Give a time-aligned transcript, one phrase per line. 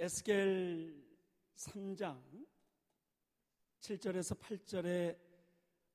[0.00, 0.94] 에스겔
[1.56, 2.46] 3장
[3.80, 5.18] 7절에서 8절의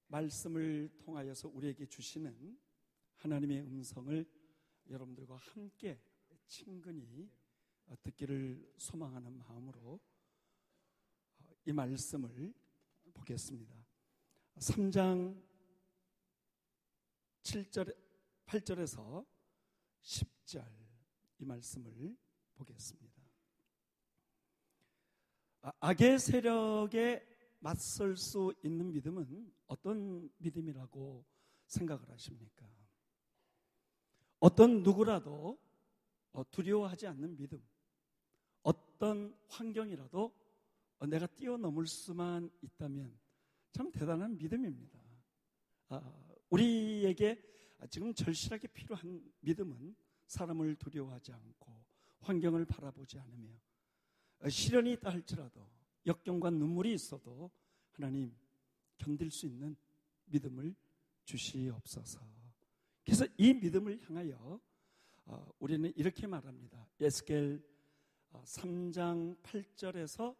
[0.08, 2.60] 말씀을 통하여서 우리에게 주시는
[3.16, 4.26] 하나님의 음성을
[4.90, 6.02] 여러분들과 함께
[6.48, 7.32] 친근히
[8.02, 10.02] 듣기를 소망하는 마음으로
[11.64, 12.54] 이 말씀을
[13.14, 13.74] 보겠습니다.
[14.58, 15.42] 3장
[17.44, 17.96] 7절,
[18.48, 19.26] 8절에서
[20.02, 20.70] 10절
[21.40, 22.18] 이 말씀을
[22.54, 23.13] 보겠습니다.
[25.64, 27.26] 아, 악의 세력에
[27.60, 31.26] 맞설 수 있는 믿음은 어떤 믿음이라고
[31.68, 32.68] 생각을 하십니까?
[34.40, 35.58] 어떤 누구라도
[36.34, 37.64] 어, 두려워하지 않는 믿음,
[38.62, 40.34] 어떤 환경이라도
[41.00, 43.18] 어, 내가 뛰어넘을 수만 있다면
[43.72, 45.00] 참 대단한 믿음입니다.
[45.88, 46.14] 아,
[46.50, 47.42] 우리에게
[47.90, 49.96] 지금 절실하게 필요한 믿음은
[50.28, 51.86] 사람을 두려워하지 않고
[52.20, 53.73] 환경을 바라보지 않으며 어,
[54.50, 55.68] 시련이 있다 할지라도
[56.06, 57.52] 역경과 눈물이 있어도
[57.92, 58.36] 하나님
[58.98, 59.76] 견딜 수 있는
[60.26, 60.76] 믿음을
[61.26, 62.20] 주시옵소서.
[63.04, 64.60] 그래서 이 믿음을 향하여
[65.26, 66.88] 어, 우리는 이렇게 말합니다.
[67.00, 67.64] 에스겔
[68.32, 70.36] 3장 8절에서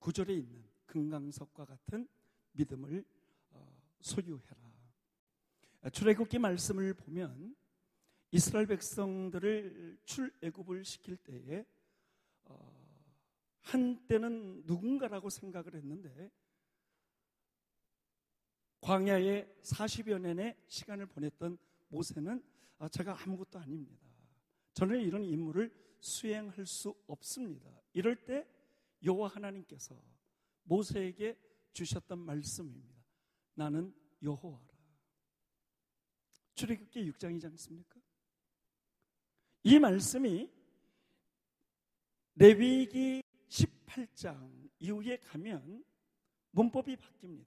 [0.00, 2.08] 9절에 있는 금강석과 같은
[2.52, 3.04] 믿음을
[3.50, 4.64] 어, 소유해라.
[5.92, 7.54] 출애굽기 말씀을 보면
[8.30, 11.64] 이스라엘 백성들을 출애굽을 시킬 때에
[12.44, 12.73] 어,
[13.64, 16.30] 한때는 누군가라고 생각을 했는데
[18.80, 22.42] 광야에 40여 년의 시간을 보냈던 모세는
[22.78, 24.06] 아, 제가 아무것도 아닙니다.
[24.74, 27.70] 저는 이런 임무를 수행할 수 없습니다.
[27.94, 28.46] 이럴 때
[29.02, 29.98] 여호와 하나님께서
[30.64, 31.38] 모세에게
[31.72, 33.02] 주셨던 말씀입니다.
[33.54, 34.74] 나는 여호와라.
[36.54, 38.00] 출애굽기 6장이지 않습니까?
[39.62, 40.50] 이 말씀이
[42.34, 43.23] 레위기
[43.94, 45.84] 18장 이후에 가면
[46.50, 47.46] 문법이 바뀝니다.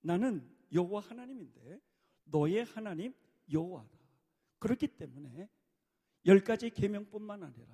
[0.00, 1.80] 나는 여호와 하나님인데
[2.24, 3.14] 너의 하나님
[3.50, 3.98] 여호와다.
[4.58, 5.48] 그렇기 때문에
[6.26, 7.68] 열 가지 계명뿐만 아니라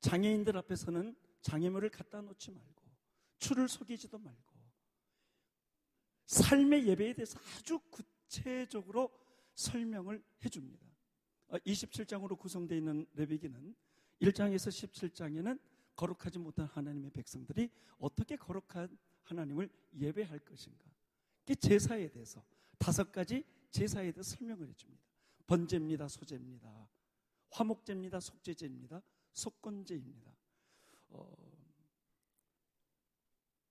[0.00, 2.82] 장애인들 앞에서는 장애물을 갖다 놓지 말고
[3.38, 4.54] 추를 속이지도 말고
[6.26, 9.10] 삶의 예배에 대해서 아주 구체적으로
[9.54, 10.86] 설명을 해줍니다.
[11.48, 13.74] 27장으로 어, 구성되어 있는 레비기는
[14.22, 15.60] 1장에서 17장에는
[15.96, 20.84] 거룩하지 못한 하나님의 백성들이 어떻게 거룩한 하나님을 예배할 것인가.
[21.60, 22.44] 제사에 대해서
[22.78, 25.02] 다섯 가지 제사에 대해서 설명을 해줍니다.
[25.46, 26.08] 번제입니다.
[26.08, 26.88] 소제입니다.
[27.50, 28.20] 화목제입니다.
[28.20, 29.02] 속제제입니다.
[29.32, 30.34] 속건제입니다.
[31.10, 31.54] 어,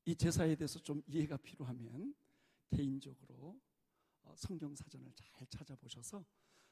[0.06, 2.14] 이 제사에 대해서 좀 이해가 필요하면
[2.70, 3.60] 개인적으로
[4.24, 6.26] 어, 성경 사전을 잘 찾아보셔서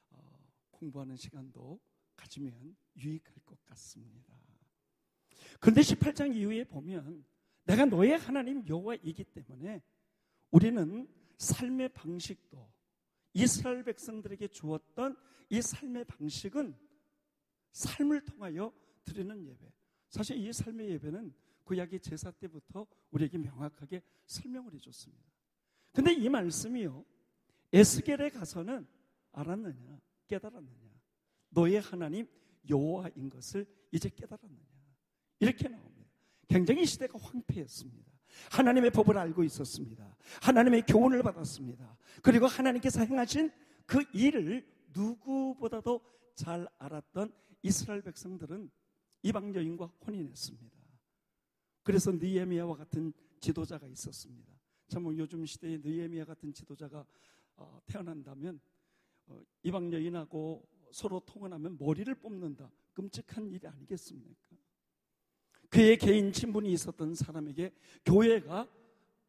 [0.09, 1.79] 어, 공부하는 시간도
[2.15, 4.50] 가지면 유익할 것 같습니다.
[5.59, 7.23] 그런데 18장 이후에 보면
[7.65, 9.81] 내가 너의 하나님 여호와이기 때문에
[10.51, 11.07] 우리는
[11.37, 12.71] 삶의 방식도
[13.33, 15.17] 이스라엘 백성들에게 주었던
[15.49, 16.75] 이 삶의 방식은
[17.71, 18.73] 삶을 통하여
[19.03, 19.71] 드리는 예배.
[20.09, 25.23] 사실 이 삶의 예배는 구약의 제사 때부터 우리에게 명확하게 설명을 해줬습니다.
[25.93, 27.05] 근데 이 말씀이요.
[27.73, 28.85] 에스겔에 가서는
[29.31, 30.91] 알았느냐, 깨달았느냐.
[31.49, 32.27] 너의 하나님
[32.69, 34.70] 여호와인 것을 이제 깨달았느냐.
[35.41, 36.07] 이렇게 나옵니다.
[36.47, 38.11] 굉장히 시대가 황폐했습니다.
[38.51, 40.15] 하나님의 법을 알고 있었습니다.
[40.41, 41.97] 하나님의 교훈을 받았습니다.
[42.21, 43.51] 그리고 하나님께서 행하신
[43.85, 45.99] 그 일을 누구보다도
[46.35, 48.69] 잘 알았던 이스라엘 백성들은
[49.23, 50.79] 이방 여인과 혼인했습니다.
[51.83, 54.53] 그래서 느에미아와 같은 지도자가 있었습니다.
[54.87, 57.05] 참 요즘 시대에 느에미아 같은 지도자가
[57.55, 58.59] 어, 태어난다면
[59.27, 62.71] 어, 이방 여인하고 서로 통혼하면 머리를 뽑는다.
[62.93, 64.57] 끔찍한 일이 아니겠습니까?
[65.71, 67.73] 그의 개인 친분이 있었던 사람에게
[68.05, 68.69] 교회가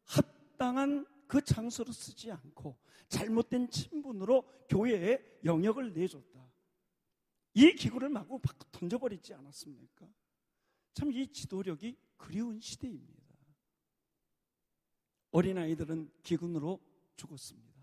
[0.03, 2.77] 합당한 그 장소로 쓰지 않고
[3.07, 6.51] 잘못된 친분으로 교회에 영역을 내줬다.
[7.53, 10.07] 이 기구를 마구 밖 던져버리지 않았습니까?
[10.93, 13.23] 참 이 지도력이 그리운 시대입니다.
[15.31, 16.79] 어린아이들은 기근으로
[17.15, 17.81] 죽었습니다.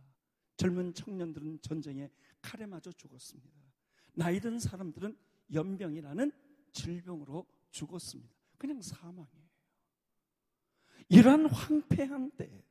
[0.57, 2.11] 젊은 청년들은 전쟁에
[2.43, 3.51] 칼에 맞아 죽었습니다.
[4.13, 5.17] 나이 든 사람들은
[5.53, 6.31] 연병이라는
[6.73, 8.40] 질병으로 죽었습니다.
[8.61, 9.51] 그냥 사망이에요.
[11.09, 12.63] 이러한 황폐한 때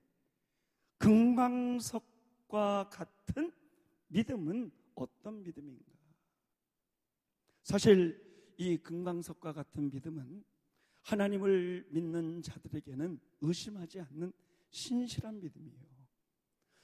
[0.99, 3.51] 금광석과 같은
[4.09, 5.91] 믿음은 어떤 믿음인가?
[7.63, 8.23] 사실
[8.57, 10.43] 이 금강석과 같은 믿음은
[11.01, 14.31] 하나님을 믿는 자들에게는 의심하지 않는
[14.69, 15.89] 신실한 믿음이에요.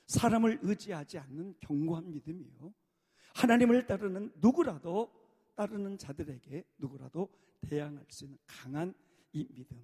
[0.07, 2.74] 사람을 의지하지 않는 견고한 믿음이에요.
[3.36, 5.25] 하나님을 따르는 누구라도
[5.56, 7.30] 따르는 자들에게 누구라도
[7.62, 8.94] 대항할 수 있는 강한
[9.31, 9.84] 이 믿음.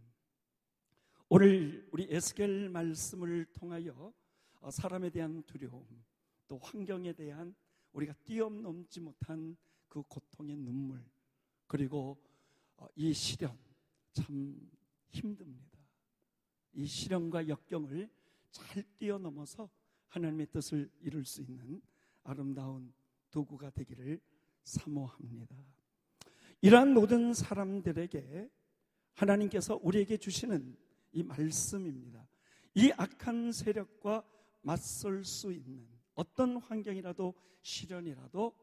[1.30, 4.14] 오늘 우리 에스겔 말씀을 통하여
[4.60, 5.88] 어, 사람에 대한 두려움,
[6.48, 7.56] 또 환경에 대한
[7.94, 9.56] 우리가 뛰어넘지 못한
[9.88, 11.04] 그 고통의 눈물,
[11.68, 12.22] 그리고
[12.78, 13.58] 어, 이 시련
[14.12, 14.70] 참
[15.10, 15.80] 힘듭니다.
[16.74, 18.10] 이 시련과 역경을
[18.52, 19.70] 잘 뛰어넘어서
[20.10, 21.82] 하나님의 뜻을 이룰 수 있는
[22.24, 22.94] 아름다운
[23.32, 24.20] 도구가 되기를
[24.64, 25.56] 사모합니다.
[26.62, 28.50] 이러한 모든 사람들에게
[29.14, 30.78] 하나님께서 우리에게 주시는
[31.14, 32.28] 이 말씀입니다.
[32.76, 34.24] 이 악한 세력과
[34.62, 38.56] 맞설 수 있는 어떤 환경이라도 시련이라도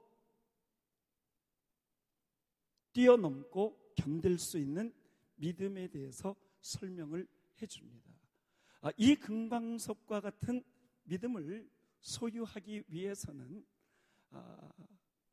[2.92, 4.92] 뛰어넘고 견딜 수 있는
[5.36, 7.28] 믿음에 대해서 설명을
[7.60, 8.10] 해줍니다.
[8.80, 10.62] 아, 이 금광석과 같은
[11.04, 11.68] 믿음을
[12.00, 13.64] 소유하기 위해서는
[14.30, 14.70] 아,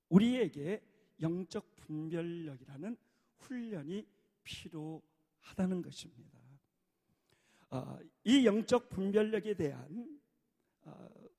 [0.09, 0.81] 우리에게
[1.21, 2.97] 영적 분별력이라는
[3.37, 4.07] 훈련이
[4.43, 6.39] 필요하다는 것입니다.
[7.69, 10.19] 아, 이 영적 분별력에 대한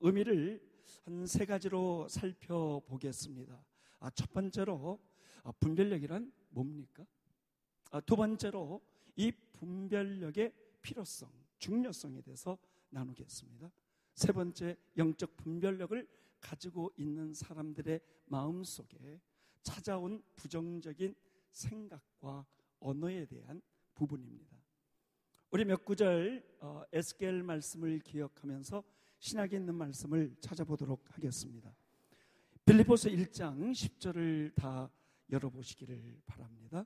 [0.01, 0.61] 의미를
[1.05, 3.65] 한 세 가지로 살펴보겠습니다.
[4.15, 5.01] 첫 번째로
[5.61, 7.07] 분별력이란 뭡니까?
[8.05, 8.81] 두 번째로
[9.17, 10.53] 이 분별력의
[10.83, 12.59] 필요성, 중요성에 대해서
[12.91, 13.71] 나누겠습니다.
[14.15, 16.09] 세 번째, 영적 분별력을
[16.41, 19.21] 가지고 있는 사람들의 마음 속에
[19.63, 21.15] 찾아온 부정적인
[21.51, 22.47] 생각과
[22.81, 23.61] 언어에 대한
[23.95, 24.57] 부분입니다.
[25.51, 28.85] 우리 몇 구절 어, 에스겔 말씀을 기억하면서
[29.19, 31.75] 신학에 있는 말씀을 찾아보도록 하겠습니다.
[32.65, 34.91] 빌리포스 1장 10절을 다
[35.31, 36.85] 열어보시기를 바랍니다.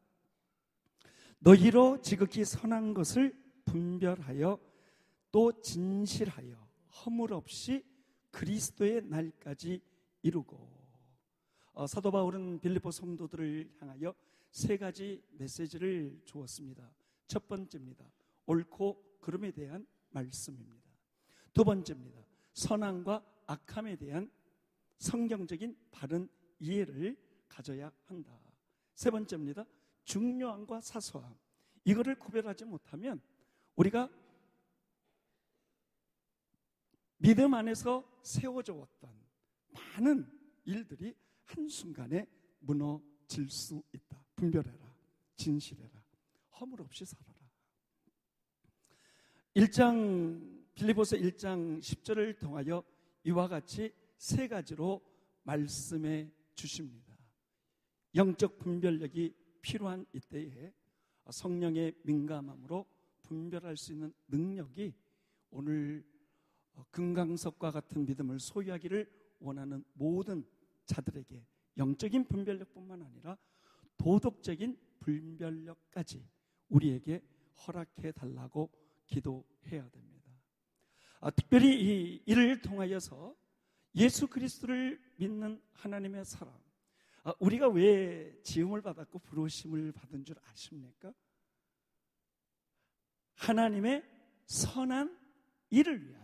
[1.38, 4.58] 너희로 지극히 선한 것을 분별하여
[5.32, 6.68] 또 진실하여
[7.04, 7.84] 허물 없이
[8.30, 9.80] 그리스도의 날까지
[10.22, 10.80] 이루고
[11.72, 14.14] 어, 사도 바울은 빌리포 성도들을 향하여
[14.50, 16.90] 세 가지 메시지를 주었습니다.
[17.26, 18.04] 첫 번째입니다.
[18.46, 20.90] 옳고 그름에 대한 말씀입니다.
[21.52, 22.20] 두 번째입니다.
[22.52, 24.30] 선함과 악함에 대한
[24.98, 26.28] 성경적인 바른
[26.58, 27.16] 이해를
[27.48, 28.38] 가져야 한다.
[28.94, 29.64] 세 번째입니다.
[30.04, 31.34] 중요함과 사소함.
[31.84, 33.20] 이거를 구별하지 못하면
[33.76, 34.10] 우리가
[37.22, 39.10] 믿음 안에서 세워져 왔던
[39.72, 40.26] 많은
[40.64, 41.14] 일들이
[41.44, 42.26] 한순간에
[42.60, 44.24] 무너질 수 있다.
[44.36, 44.94] 분별해라.
[45.36, 46.02] 진실해라.
[46.58, 47.38] 허물 없이 살아라.
[49.54, 52.82] 1장 빌리보서 1장 10절을 통하여
[53.24, 55.02] 이와 같이 세 가지로
[55.42, 57.14] 말씀해 주십니다.
[58.14, 60.72] 영적 분별력이 필요한 이때에
[61.28, 62.86] 성령의 민감함으로
[63.22, 64.94] 분별할 수 있는 능력이
[65.50, 66.04] 오늘
[66.90, 70.46] 금강석과 같은 믿음을 소유하기를 원하는 모든
[70.86, 71.44] 자들에게
[71.76, 73.38] 영적인 분별력뿐만 아니라
[73.96, 76.26] 도덕적인 분별력까지
[76.68, 77.22] 우리에게
[77.66, 78.70] 허락해 달라고
[79.06, 80.30] 기도해야 됩니다.
[81.20, 83.36] 아, 특별히 이 일을 통하여서
[83.96, 86.54] 예수 그리스도를 믿는 하나님의 사람,
[87.22, 91.12] 아, 우리가 왜 지음을 받았고 부르심을 받은 줄 아십니까?
[93.34, 94.04] 하나님의
[94.46, 95.18] 선한
[95.70, 96.19] 일을 위하여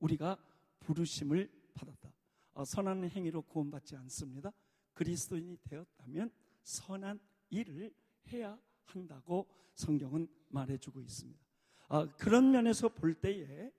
[0.00, 0.36] 우리가
[0.80, 2.12] 부르심을 받았다.
[2.54, 4.52] 어, 선한 행위로 구원받지 않습니다.
[4.94, 6.30] 그리스도인이 되었다면
[6.62, 7.94] 선한 일을
[8.28, 11.40] 해야 한다고 성경은 말해주고 있습니다.
[11.88, 13.70] 어, 그런 면에서 볼 때에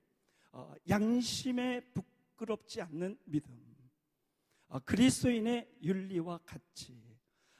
[0.52, 3.68] 어, 양심에 부끄럽지 않는 믿음,
[4.70, 6.40] 아, 그리스도인의 윤리와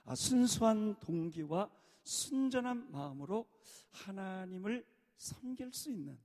[0.04, 1.70] 아, 순수한 동기와
[2.02, 3.46] 순전한 마음으로
[3.90, 4.86] 하나님을
[5.16, 6.18] 섬길 수 있는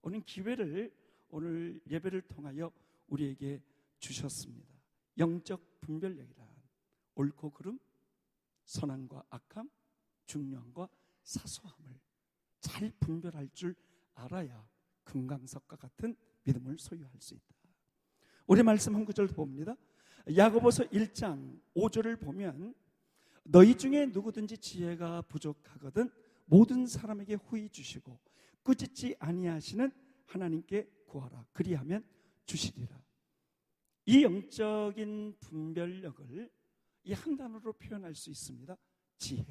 [0.00, 0.94] 오늘 기회를
[1.32, 2.70] 오늘 예배를 통하여
[3.08, 3.62] 우리에게
[3.98, 4.68] 주셨습니다.
[5.18, 6.46] 영적 분별력이란
[7.14, 7.78] 옳고 그름,
[8.66, 9.68] 선함과 악함,
[10.26, 10.88] 중요함과
[11.22, 12.00] 사소함을
[12.60, 13.74] 잘 분별할 줄
[14.14, 14.68] 알아야
[15.04, 17.44] 금강석과 같은 믿음을 소유할 수 있다.
[18.46, 19.74] 우리 말씀 한 구절 봅니다.
[20.36, 22.74] 야고보서 1장 5절을 보면
[23.44, 26.10] 너희 중에 누구든지 지혜가 부족하거든
[26.44, 28.18] 모든 사람에게 후히 주시고
[28.62, 29.90] 꾸짖지 아니하시는
[30.26, 32.04] 하나님께 구하라 그리하면
[32.46, 33.02] 주시리라.
[34.06, 36.50] 이 영적인 분별력을
[37.04, 38.76] 이 한 단어로 표현할 수 있습니다.
[39.18, 39.44] 지혜.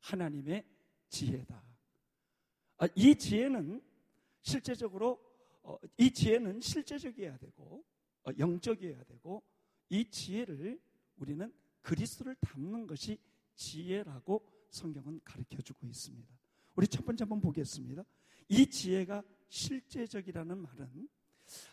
[0.00, 0.64] 하나님의
[1.08, 1.62] 지혜다.
[2.78, 3.82] 아, 이 지혜는
[4.42, 5.20] 실제적으로
[5.62, 7.84] 어, 이 지혜는 실제적이어야 되고
[8.24, 9.42] 어, 영적이어야 되고
[9.88, 10.80] 이 지혜를
[11.16, 13.18] 우리는 그리스도를 담는 것이
[13.54, 16.38] 지혜라고 성경은 가르쳐 주고 있습니다.
[16.76, 18.04] 우리 첫 번째 한번 보겠습니다.
[18.48, 21.08] 이 지혜가 실제적이라는 말은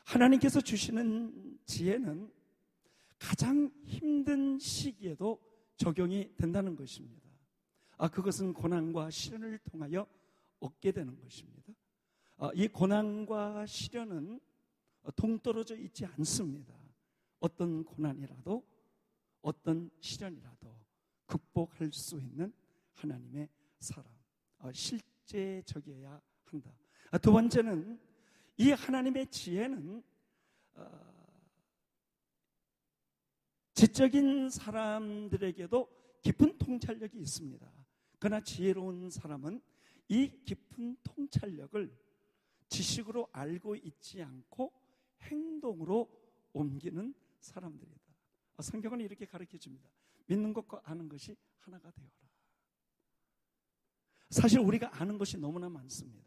[0.06, 2.32] 하나님께서 주시는 지혜는
[3.20, 5.40] 가장 힘든 시기에도
[5.78, 7.30] 적용이 된다는 것입니다.
[7.98, 10.08] 아, 그것은 고난과 시련을 통하여
[10.60, 11.74] 얻게 되는 것입니다.
[12.38, 14.40] 아, 이 고난과 시련은
[15.16, 16.74] 동떨어져 있지 않습니다.
[17.40, 18.66] 어떤 고난이라도
[19.42, 20.76] 어떤 시련이라도
[21.26, 22.52] 극복할 수 있는
[22.94, 24.12] 하나님의 사람.
[24.60, 26.72] 아, 실제적이어야 한다.
[27.16, 27.98] 아, 두 번째는
[28.58, 30.04] 이 하나님의 지혜는
[30.74, 31.42] 어,
[33.74, 37.72] 지적인 사람들에게도 깊은 통찰력이 있습니다.
[38.20, 39.62] 그러나 지혜로운 사람은
[40.10, 41.98] 이 깊은 통찰력을
[42.68, 44.74] 지식으로 알고 있지 않고
[45.22, 46.12] 행동으로
[46.52, 48.14] 옮기는 사람들이다.
[48.58, 49.90] 아, 성경은 이렇게 가르쳐 줍니다.
[50.26, 52.12] 믿는 것과 아는 것이 하나가 되어라.
[54.32, 56.25] 사실 우리가 아는 것이 너무나 많습니다.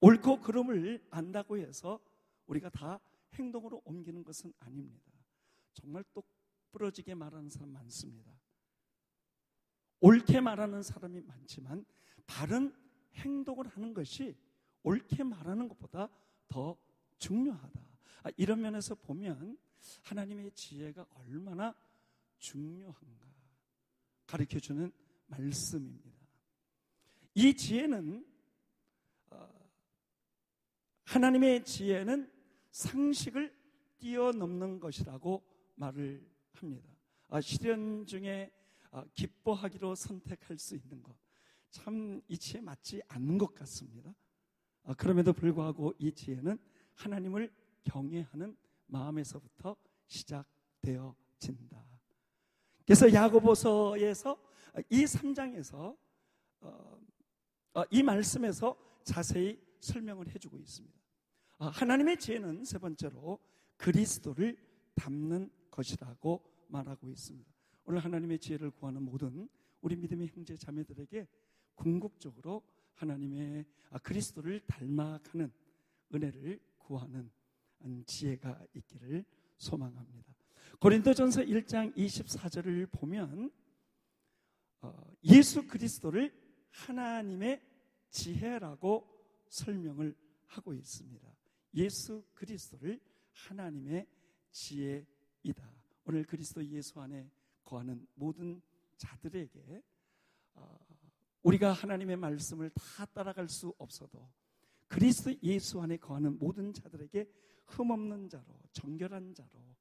[0.00, 2.00] 옳고 그름을 안다고 해서
[2.46, 3.00] 우리가 다
[3.34, 5.12] 행동으로 옮기는 것은 아닙니다.
[5.72, 8.32] 정말 똑부러지게 말하는 사람 많습니다.
[10.00, 11.84] 옳게 말하는 사람이 많지만
[12.26, 12.74] 바른
[13.14, 14.36] 행동을 하는 것이
[14.82, 16.08] 옳게 말하는 것보다
[16.46, 16.76] 더
[17.18, 17.80] 중요하다.
[18.22, 19.58] 아, 이런 면에서 보면
[20.02, 21.74] 하나님의 지혜가 얼마나
[22.38, 23.28] 중요한가
[24.26, 24.92] 가르쳐 주는
[25.26, 26.10] 말씀입니다.
[27.34, 28.26] 이 지혜는
[29.30, 29.57] 어,
[31.08, 32.30] 하나님의 지혜는
[32.70, 33.56] 상식을
[33.96, 35.42] 뛰어넘는 것이라고
[35.76, 36.22] 말을
[36.52, 36.86] 합니다.
[37.28, 38.52] 아, 시련 중에
[38.90, 41.16] 아, 기뻐하기로 선택할 수 있는 것.
[41.70, 44.14] 참 이치에 맞지 않는 것 같습니다.
[44.84, 46.58] 아, 그럼에도 불구하고 이 지혜는
[46.94, 47.50] 하나님을
[47.84, 48.54] 경외하는
[48.86, 49.76] 마음에서부터
[50.08, 51.86] 시작되어진다.
[52.84, 54.38] 그래서 야고보서에서
[54.90, 55.96] 이 3장에서
[56.60, 57.00] 어,
[57.72, 60.98] 어, 이 말씀에서 자세히 설명을 해주고 있습니다.
[61.58, 63.38] 아, 하나님의 지혜는 세 번째로
[63.76, 64.56] 그리스도를
[64.94, 67.50] 담는 것이라고 말하고 있습니다.
[67.84, 69.48] 오늘 하나님의 지혜를 구하는 모든
[69.80, 71.26] 우리 믿음의 형제 자매들에게
[71.74, 72.62] 궁극적으로
[72.94, 75.52] 하나님의 아, 그리스도를 닮아가는
[76.14, 77.30] 은혜를 구하는
[78.06, 79.24] 지혜가 있기를
[79.56, 80.34] 소망합니다.
[80.80, 83.50] 고린도전서 1장 24절을 보면
[84.80, 86.32] 어, 예수 그리스도를
[86.70, 87.60] 하나님의
[88.10, 89.17] 지혜라고
[89.50, 91.36] 설명을 하고 있습니다.
[91.74, 93.00] 예수 그리스도를
[93.32, 94.06] 하나님의
[94.50, 95.72] 지혜이다.
[96.04, 97.30] 오늘 그리스도 예수 안에
[97.62, 98.60] 거하는 모든
[98.96, 99.82] 자들에게
[100.54, 100.78] 어,
[101.42, 104.28] 우리가 하나님의 말씀을 다 따라갈 수 없어도
[104.88, 107.30] 그리스도 예수 안에 거하는 모든 자들에게
[107.66, 109.76] 흠없는 자로 정결한 자로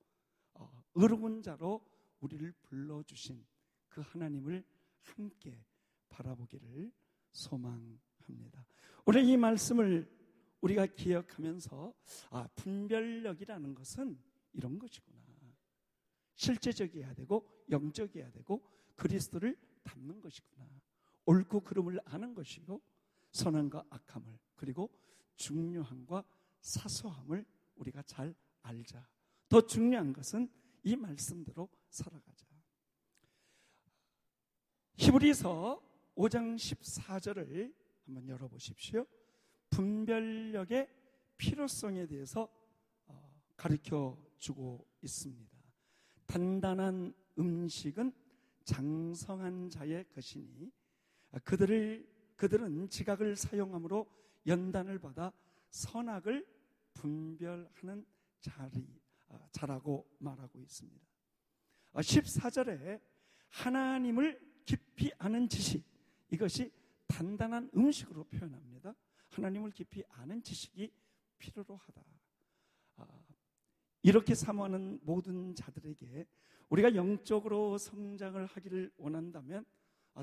[0.54, 1.86] 어, 의로운 자로
[2.20, 3.46] 우리를 불러주신
[3.88, 4.64] 그 하나님을
[5.00, 5.64] 함께
[6.10, 6.92] 바라보기를
[7.32, 8.66] 소망합니다.
[9.10, 10.06] 오늘 이 말씀을
[10.60, 11.94] 우리가 기억하면서
[12.30, 14.20] 아, 분별력이라는 것은
[14.52, 15.18] 이런 것이구나.
[16.36, 18.62] 실제적이어야 되고 영적이어야 되고
[18.98, 20.70] 그리스도를 담는 것이구나.
[21.26, 22.82] 옳고 그름을 아는 것이고
[23.32, 24.92] 선함과 악함을 그리고
[25.38, 26.26] 중요함과
[26.60, 27.46] 사소함을
[27.78, 29.08] 우리가 잘 알자.
[29.48, 30.52] 더 중요한 것은
[30.84, 32.46] 이 말씀대로 살아가자.
[34.98, 35.82] 히브리서
[36.18, 39.06] 5장 14절을 한번 열어보십시오.
[39.70, 40.90] 분별력의
[41.36, 42.50] 필요성에 대해서
[43.06, 45.58] 어, 가르쳐 주고 있습니다.
[46.26, 48.14] 단단한 음식은
[48.64, 50.72] 장성한 자의 것이니
[51.44, 54.08] 그들을 그들은 지각을 사용함으로
[54.46, 55.34] 연단을 받아
[55.70, 56.46] 선악을
[56.94, 58.06] 분별하는
[58.40, 58.88] 자리
[59.30, 61.06] 아, 자라고 말하고 있습니다.
[61.94, 63.02] 14절에 아,
[63.50, 65.84] 하나님을 깊이 아는 지식
[66.30, 66.72] 이것이
[67.08, 68.94] 단단한 음식으로 표현합니다.
[69.30, 70.92] 하나님을 깊이 아는 지식이
[71.38, 72.04] 필요로 하다.
[72.98, 73.08] 아,
[74.02, 76.26] 이렇게 사모하는 모든 자들에게
[76.70, 79.66] 우리가 영적으로 성장을 하기를 원한다면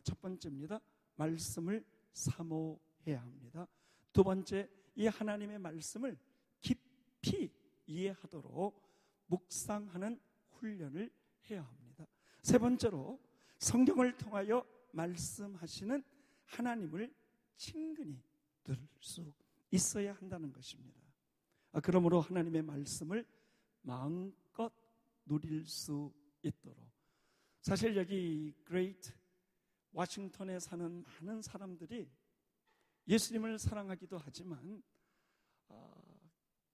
[0.03, 0.81] 첫 번째입니다.
[1.17, 3.67] 말씀을 사모해야 합니다.
[4.13, 6.19] 두 번째, 이 하나님의 말씀을
[6.61, 7.51] 깊이
[7.87, 8.83] 이해하도록
[9.27, 10.21] 묵상하는
[10.53, 11.11] 훈련을
[11.51, 12.07] 해야 합니다.
[12.43, 13.21] 세 번째로
[13.59, 16.03] 성경을 통하여 말씀하시는
[16.47, 17.13] 하나님을
[17.57, 18.23] 친근히
[18.63, 19.33] 들을 수
[19.71, 21.01] 있어야 한다는 것입니다.
[21.73, 23.27] 아, 그러므로 하나님의 말씀을
[23.83, 24.73] 마음껏
[25.27, 26.79] 누릴 수 있도록
[27.61, 29.13] 사실 여기 그레이트
[29.93, 32.09] 워싱턴에 사는 많은 사람들이
[33.09, 34.83] 예수님을 사랑하기도 하지만
[35.69, 35.93] 어,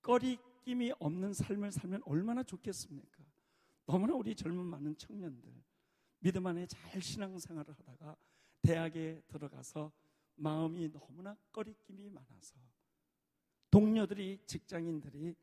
[0.02, 3.24] 꺼리낌이 없는 삶을 살면 얼마나 좋겠습니까?
[3.86, 5.52] 너무나 우리 젊은 많은 청년들
[6.20, 8.16] 믿음 안에 잘 신앙생활을 하다가
[8.62, 9.92] 대학에 들어가서
[10.36, 12.56] 마음이 너무나 꺼리낌이 많아서
[13.70, 15.34] 동료들이 직장인들이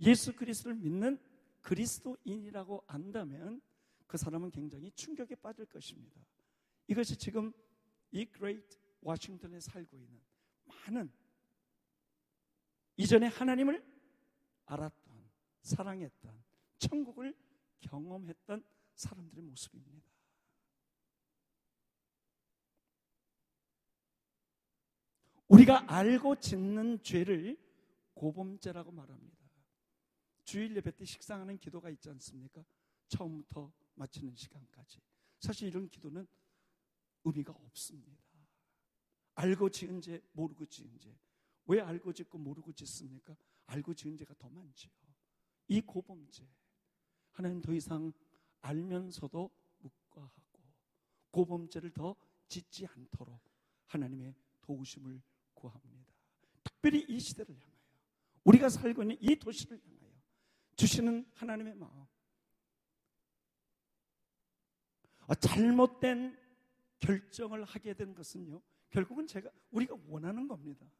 [0.00, 1.18] 예수 그리스도를 믿는
[1.60, 3.60] 그리스도인이라고 안다면
[4.06, 6.20] 그 사람은 굉장히 충격에 빠질 것입니다.
[6.86, 7.52] 이것이 지금
[8.10, 10.20] 이 그레이트 워싱턴에 살고 있는
[10.64, 11.12] 많은
[12.96, 13.84] 이전에 하나님을
[14.66, 15.30] 알았던,
[15.62, 16.42] 사랑했던,
[16.78, 17.34] 천국을
[17.80, 20.17] 경험했던 사람들의 모습입니다.
[25.48, 27.58] 우리가 알고 짓는 죄를
[28.14, 29.38] 고범죄라고 말합니다.
[30.44, 32.64] 주일 예배 때 식상하는 기도가 있지 않습니까?
[33.08, 35.00] 처음부터 마치는 시간까지.
[35.40, 36.26] 사실 이런 기도는
[37.24, 38.22] 의미가 없습니다.
[39.34, 41.16] 알고 지은 죄, 모르고 지은 죄.
[41.66, 43.36] 왜 알고 짓고 모르고 짓습니까?
[43.66, 44.90] 알고 지은 죄가 더 많지요.
[45.68, 46.48] 이 고범죄.
[47.32, 48.12] 하나님 더 이상
[48.60, 50.48] 알면서도 묵과하고
[51.30, 52.16] 고범죄를 더
[52.48, 53.40] 짓지 않도록
[53.86, 55.22] 하나님의 도우심을
[55.58, 56.06] 구합니다.
[56.62, 57.78] 특별히 이 시대를 향하여
[58.44, 60.12] 우리가 살고 있는 이 도시를 향하여
[60.76, 62.06] 주시는 하나님의 마음.
[65.26, 66.38] 아, 잘못된
[67.00, 68.62] 결정을 하게 된 것은요.
[68.90, 70.90] 결국은 제가 우리가 원하는 겁니다.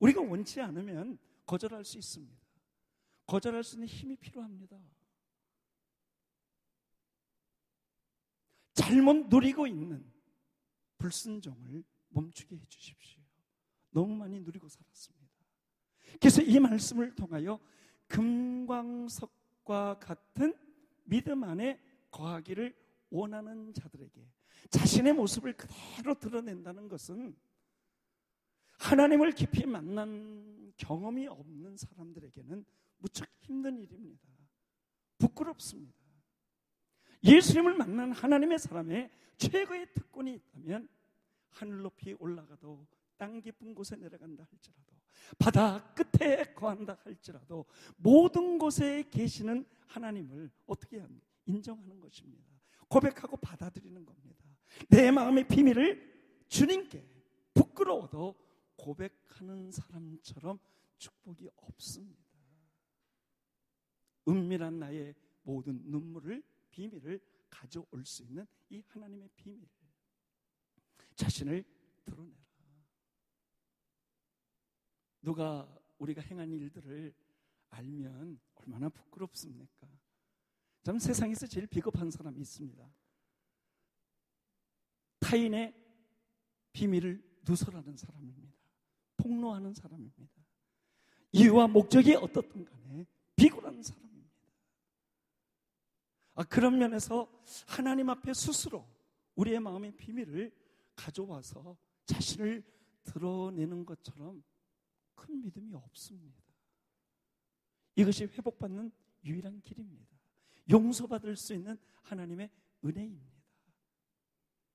[0.00, 2.36] 우리가 원치 않으면 거절할 수 있습니다.
[3.26, 4.78] 거절할 수 있는 힘이 필요합니다.
[8.74, 10.10] 잘못 누리고 있는
[10.98, 13.17] 불순종을 멈추게 해 주십시오.
[13.90, 15.28] 너무 많이 누리고 살았습니다.
[16.20, 17.58] 그래서 이 말씀을 통하여
[18.08, 20.54] 금광석과 같은
[21.04, 21.80] 믿음 안에
[22.10, 22.74] 거하기를
[23.10, 24.26] 원하는 자들에게
[24.70, 27.36] 자신의 모습을 그대로 드러낸다는 것은
[28.78, 32.64] 하나님을 깊이 만난 경험이 없는 사람들에게는
[32.98, 34.26] 무척 힘든 일입니다.
[35.18, 35.98] 부끄럽습니다.
[37.24, 40.88] 예수님을 만난 하나님의 사람의 최고의 특권이 있다면
[41.50, 42.86] 하늘 높이 올라가도
[43.18, 44.94] 땅 깊은 곳에 내려간다 할지라도
[45.38, 51.26] 바다 끝에 거한다 할지라도 모든 곳에 계시는 하나님을 어떻게 합니까?
[51.46, 52.44] 인정하는 것입니다.
[52.88, 54.44] 고백하고 받아들이는 겁니다.
[54.88, 57.04] 내 마음의 비밀을 주님께
[57.54, 58.34] 부끄러워도
[58.76, 60.58] 고백하는 사람처럼
[60.96, 62.22] 축복이 없습니다.
[64.28, 69.66] 은밀한 나의 모든 눈물을 비밀을 가져올 수 있는 이 하나님의 비밀.
[71.16, 71.64] 자신을
[72.04, 72.47] 드러내라.
[75.22, 77.14] 누가 우리가 행한 일들을
[77.70, 79.88] 알면 얼마나 부끄럽습니까?
[80.82, 82.88] 참 세상에서 제일 비겁한 사람이 있습니다.
[85.20, 85.74] 타인의
[86.72, 88.54] 비밀을 누설하는 사람입니다.
[89.16, 90.26] 폭로하는 사람입니다.
[91.32, 94.08] 이유와 목적이 어떻든 간에 비굴한 사람입니다.
[96.34, 97.28] 아, 그런 면에서
[97.66, 98.86] 하나님 앞에 스스로
[99.34, 100.52] 우리의 마음의 비밀을
[100.94, 101.76] 가져와서
[102.06, 102.62] 자신을
[103.04, 104.42] 드러내는 것처럼
[105.18, 106.42] 큰 믿음이 없습니다.
[107.96, 108.92] 이것이 회복받는
[109.24, 110.16] 유일한 길입니다.
[110.70, 112.50] 용서받을 수 있는 하나님의
[112.84, 113.38] 은혜입니다.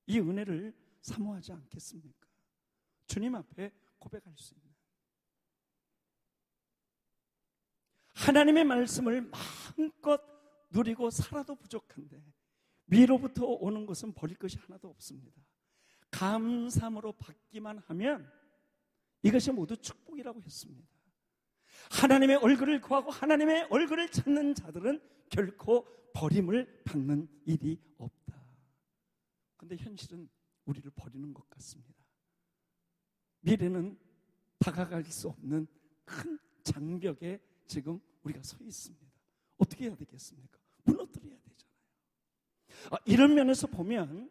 [0.08, 2.28] 이 은혜를 사모하지 않겠습니까?
[3.08, 4.74] 주님 앞에 고백할 수 있는.
[8.14, 10.22] 하나님의 말씀을 마음껏
[10.70, 12.22] 누리고 살아도 부족한데
[12.88, 15.42] 위로부터 오는 것은 버릴 것이 하나도 없습니다.
[16.12, 18.43] 감사함으로 받기만 하면
[19.24, 20.88] 이것이 모두 축복이라고 했습니다.
[21.92, 28.42] 하나님의 얼굴을 구하고 하나님의 얼굴을 찾는 자들은 결코 버림을 받는 일이 없다.
[29.58, 30.30] 근데 현실은
[30.66, 31.94] 우리를 버리는 것 같습니다.
[33.40, 33.98] 미래는
[34.60, 35.68] 다가갈 수 없는
[36.06, 39.06] 큰 장벽에 지금 우리가 서 있습니다.
[39.58, 40.60] 어떻게 해야 되겠습니까?
[40.84, 41.78] 무너뜨려야 되잖아요.
[42.92, 44.30] 아, 이런 면에서 보면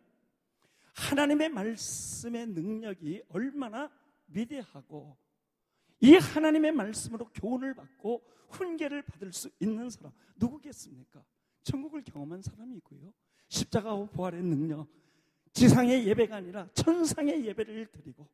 [0.94, 3.90] 하나님의 말씀의 능력이 얼마나
[4.32, 5.16] 위대하고
[6.00, 11.24] 이 하나님의 말씀으로 교훈을 받고 훈계를 받을 수 있는 사람 누구겠습니까?
[11.62, 13.12] 천국을 경험한 사람이고요.
[13.48, 14.88] 십자가와 부활의 능력,
[15.52, 18.26] 지상의 예배가 아니라 천상의 예배를 드리고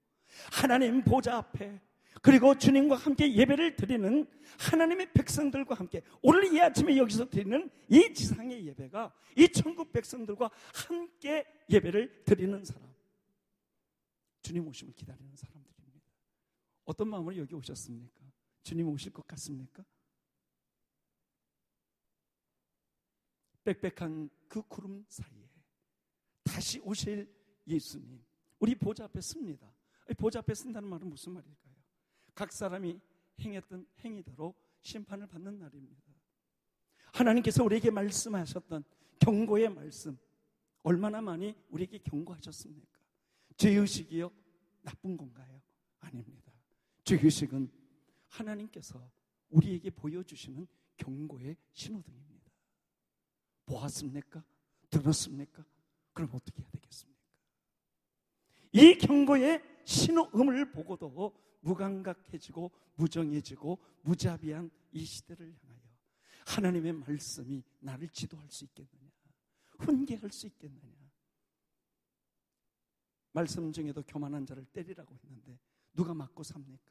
[0.52, 1.80] 하나님 보좌 앞에
[2.22, 4.26] 그리고 주님과 함께 예배를 드리는
[4.58, 11.46] 하나님의 백성들과 함께 오늘 이 아침에 여기서 드리는 이 지상의 예배가 이 천국 백성들과 함께
[11.70, 12.87] 예배를 드리는 사람
[14.48, 16.10] 주님 오심을 기다리는 사람들입니다.
[16.86, 18.32] 어떤 마음으로 여기 오셨습니까?
[18.62, 19.84] 주님 오실 것 같습니까?
[23.62, 25.50] 빽빽한 그 구름 사이에
[26.44, 27.30] 다시 오실
[27.66, 28.24] 예수님
[28.58, 29.70] 우리 보좌 앞에 씁니다.
[30.16, 31.74] 보좌 앞에 쓴다는 말은 무슨 말일까요?
[32.34, 32.98] 각 사람이
[33.40, 36.02] 행했던 행위대로 심판을 받는 날입니다.
[37.12, 38.82] 하나님께서 우리에게 말씀하셨던
[39.18, 40.16] 경고의 말씀
[40.84, 42.97] 얼마나 많이 우리에게 경고하셨습니까?
[43.58, 44.30] 죄의식이요?
[44.82, 45.60] 나쁜 건가요?
[45.98, 46.52] 아닙니다.
[47.04, 47.70] 죄의식은
[48.28, 49.10] 하나님께서
[49.50, 50.66] 우리에게 보여주시는
[50.96, 52.52] 경고의 신호등입니다.
[53.66, 54.42] 보았습니까?
[54.88, 55.64] 들었습니까?
[56.12, 57.18] 그럼 어떻게 해야 되겠습니까?
[58.72, 65.78] 이 경고의 신호음을 보고도 무감각해지고 무정해지고 무자비한 이 시대를 향하여
[66.46, 69.10] 하나님의 말씀이 나를 지도할 수 있겠느냐?
[69.78, 70.97] 훈계할 수 있겠느냐?
[73.38, 75.56] 말씀 중에도 교만한 자를 때리라고 했는데
[75.94, 76.90] 누가 맞고 삽니까?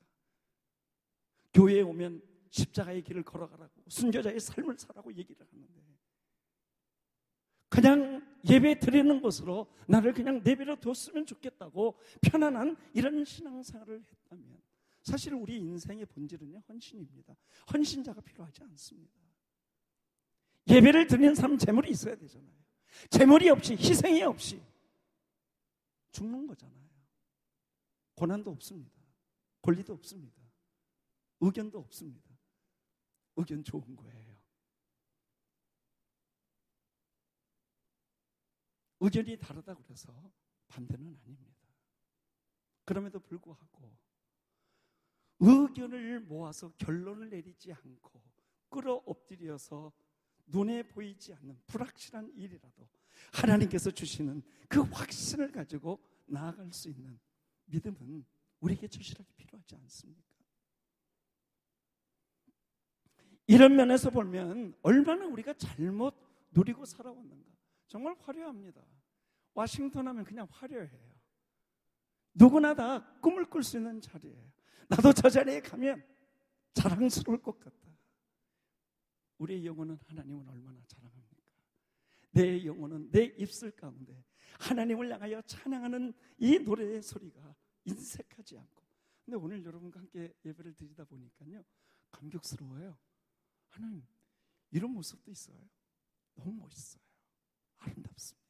[1.53, 5.77] 교회에 오면 십자가의 길을 걸어가라고 순교자의 삶을 살라고 얘기를 하는데
[7.67, 14.61] 그냥 예배 드리는 것으로 나를 그냥 내버려 뒀으면 좋겠다고 편안한 이런 신앙생활을 했다면
[15.03, 17.35] 사실 우리 인생의 본질은요 헌신입니다.
[17.73, 19.13] 헌신자가 필요하지 않습니다.
[20.69, 22.55] 예배를 드리는 사람 재물이 있어야 되잖아요.
[23.09, 24.61] 재물이 없이 희생이 없이
[26.17, 26.89] 죽는 거잖아요.
[28.15, 28.99] 고난도 없습니다.
[29.61, 30.41] 권리도 없습니다.
[31.39, 32.35] 의견도 없습니다.
[33.35, 34.41] 의견 좋은 거예요.
[38.99, 40.33] 의견이 다르다고 그래서
[40.67, 41.55] 반대는 아닙니다.
[42.83, 43.95] 그럼에도 불구하고
[45.39, 48.23] 의견을 모아서 결론을 내리지 않고
[48.69, 49.93] 끌어엎드려서
[50.47, 52.89] 눈에 보이지 않는 불확실한 일이라도
[53.33, 57.19] 하나님께서 주시는 그 확신을 가지고 나아갈 수 있는
[57.65, 58.25] 믿음은
[58.59, 60.27] 우리에게 절실하게 필요하지 않습니까?
[63.47, 66.15] 이런 면에서 보면 얼마나 우리가 잘못
[66.51, 67.49] 누리고 살아왔는가.
[67.87, 68.81] 정말 화려합니다.
[69.53, 71.17] 와싱턴 하면 그냥 화려해요.
[72.33, 74.51] 누구나 다 꿈을 꿀 수 있는 자리예요.
[74.89, 76.03] 나도 저 자리에 가면
[76.73, 77.77] 자랑스러울 것 같다.
[79.37, 81.26] 우리의 영혼은 하나님은 얼마나 자랑합니까?
[82.37, 84.23] 내 영혼은 내 입술 가운데
[84.59, 88.85] 하나님을 향하여 찬양하는 이 노래의 소리가 인색하지 않고.
[89.25, 91.63] 근데 오늘 여러분과 함께 예배를 드리다 보니까요.
[92.11, 92.95] 감격스러워요.
[93.69, 94.05] 하나님,
[94.69, 95.57] 이런 모습도 있어요.
[96.35, 97.01] 너무 멋있어요.
[97.77, 98.47] 아름답습니다.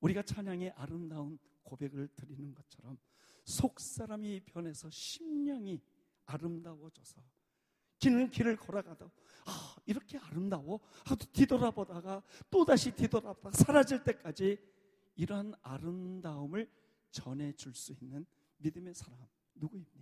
[0.00, 2.98] 우리가 찬양의 아름다운 고백을 드리는 것처럼
[3.44, 5.80] 속 사람이 변해서 심령이
[6.26, 7.24] 아름다워져서
[8.10, 9.10] 길 길을 걸어가다
[9.46, 14.58] 아, 이렇게 아름다워 하도 뒤돌아보다가 또다시 뒤돌아보다가 사라질 때까지
[15.16, 16.70] 이러한 아름다움을
[17.10, 18.26] 전해줄 수 있는
[18.58, 20.00] 믿음의 사람 누구입니까?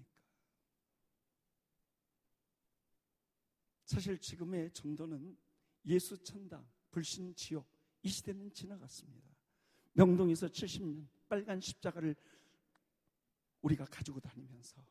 [3.85, 5.37] 사실 지금의 정도는
[5.85, 7.71] 예수 천당, 불신 지옥
[8.03, 9.31] 이 시대는 지나갔습니다.
[9.93, 12.17] 명동에서 70년 빨간 십자가를
[13.61, 14.85] 우리가 가지고 다니면서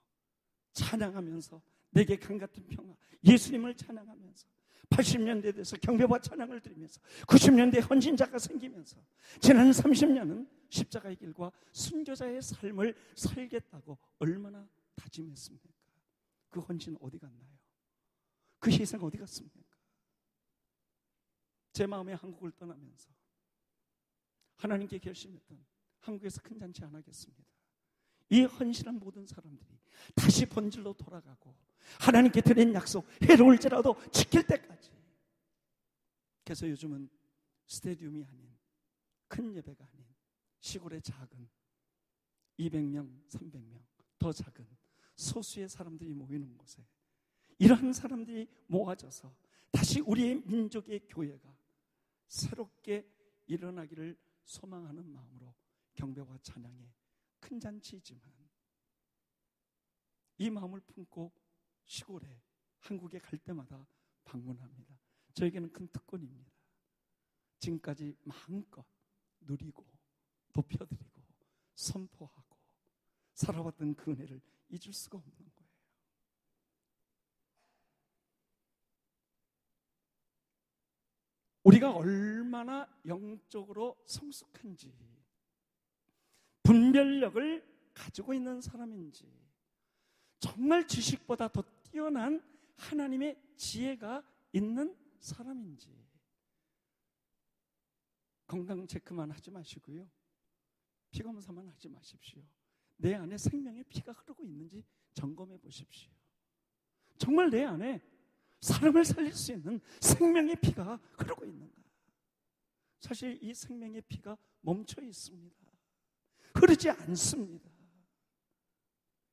[0.74, 4.48] 찬양하면서 내게 강 같은 평화 예수님을 찬양하면서
[4.90, 8.98] 80년대 돼서 경배와 찬양을 드리면서 90년대 헌신자가 생기면서
[9.40, 15.70] 지난 30년은 십자가의 길과 순교자의 삶을 살겠다고 얼마나 다짐했습니까?
[16.50, 17.48] 그 헌신 어디 갔나요?
[18.60, 19.60] 그 희생 어디 갔습니까?
[21.72, 23.10] 제 마음에 한국을 떠나면서
[24.58, 25.66] 하나님께 결심했던
[26.02, 27.44] 한국에서 큰 잔치 안 하겠습니다.
[28.30, 29.80] 이 헌신한 모든 사람들이
[30.16, 31.56] 다시 본질로 돌아가고
[32.00, 34.92] 하나님께 드린 약속 해로울지라도 지킬 때까지.
[36.44, 37.10] 그래서 요즘은
[37.68, 38.58] 스테디움이 아닌
[39.28, 40.06] 큰 예배가 아닌
[40.60, 41.50] 시골의 작은
[42.60, 43.82] 200명, 300명
[44.20, 44.68] 더 작은
[45.16, 46.86] 소수의 사람들이 모이는 곳에
[47.58, 49.34] 이러한 사람들이 모아져서
[49.72, 51.56] 다시 우리의 민족의 교회가
[52.28, 53.08] 새롭게
[53.46, 55.54] 일어나기를 소망하는 마음으로
[55.94, 56.92] 경배와 찬양에
[57.40, 58.22] 큰 잔치이지만
[60.38, 61.32] 이 마음을 품고
[61.92, 62.42] 시골에
[62.80, 63.86] 한국에 갈 때마다
[64.24, 64.98] 방문합니다.
[65.34, 66.50] 저에게는 큰 특권입니다.
[67.60, 68.86] 지금까지 마음껏
[69.42, 69.86] 누리고
[70.54, 71.22] 높여드리고
[71.76, 72.58] 선포하고
[73.34, 75.70] 살아왔던 그 은혜를 잊을 수가 없는 거예요.
[81.64, 84.96] 우리가 얼마나 영적으로 성숙한지,
[86.64, 89.42] 분별력을 가지고 있는 사람인지,
[90.42, 92.42] 정말 지식보다 더 뛰어난
[92.78, 94.24] 하나님의 지혜가
[94.54, 95.90] 있는 사람인지,
[98.48, 100.10] 건강 체크만 하지 마시고요.
[101.12, 102.42] 피 검사만 하지 마십시오.
[102.98, 106.12] 내 안에 생명의 피가 흐르고 있는지 점검해 보십시오.
[107.18, 108.02] 정말 내 안에
[108.62, 111.82] 사람을 살릴 수 있는 생명의 피가 흐르고 있는가?
[113.00, 115.56] 사실 이 생명의 피가 멈춰 있습니다.
[116.56, 117.70] 흐르지 않습니다.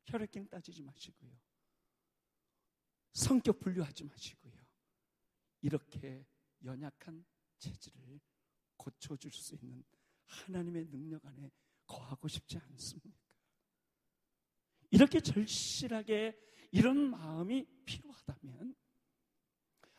[0.06, 1.30] 혈액형 따지지 마시고요.
[3.18, 4.52] 성격 분류하지 마시고요.
[5.60, 6.24] 이렇게
[6.64, 7.24] 연약한
[7.58, 8.20] 체질을
[8.76, 9.82] 고쳐줄 수 있는
[10.24, 11.50] 하나님의 능력 안에
[11.84, 13.18] 거하고 싶지 않습니까?
[14.90, 16.38] 이렇게 절실하게
[16.70, 18.76] 이런 마음이 필요하다면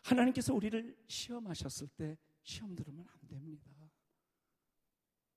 [0.04, 3.70] 하나님께서 우리를 시험하셨을 때 시험 들으면 안 됩니다.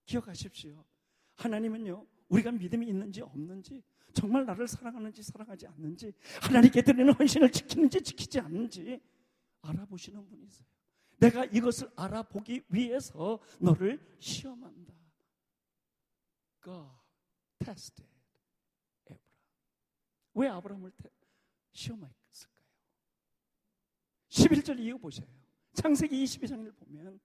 [0.07, 0.85] 기억하십시오.
[1.35, 8.41] 하나님은요, 우리가 믿음이 있는지 없는지, 정말 나를 사랑하는지 사랑하지 않는지, 하나님께 드리는 헌신을 지키는지 지키지
[8.41, 9.01] 않는지
[9.63, 10.67] 알아보시는 분이세요.
[11.19, 14.93] 내가 이것을 알아보기 위해서 너를 시험한다.
[16.63, 16.91] God
[17.59, 18.09] tested
[19.11, 19.39] Abraham.
[20.35, 20.93] 왜 아브라함을
[21.73, 22.67] 시험했을까요?
[24.29, 25.27] 11절 이유 보세요.
[25.75, 27.21] 창세기 22장을 보면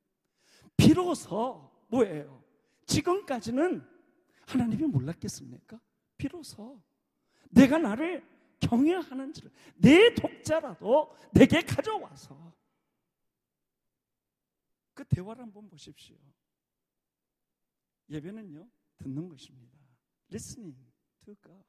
[0.76, 2.44] 비로소 뭐예요?
[2.86, 3.86] 지금까지는
[4.46, 5.80] 하나님이 몰랐겠습니까?
[6.18, 6.82] 비로소
[7.50, 8.26] 내가 나를
[8.60, 12.56] 경외하는지를 내 독자라도 내게 가져와서
[14.94, 16.18] 그 대화를 한번 보십시오.
[18.10, 19.78] 예배는요, 듣는 것입니다.
[20.32, 20.76] listening
[21.24, 21.64] to God.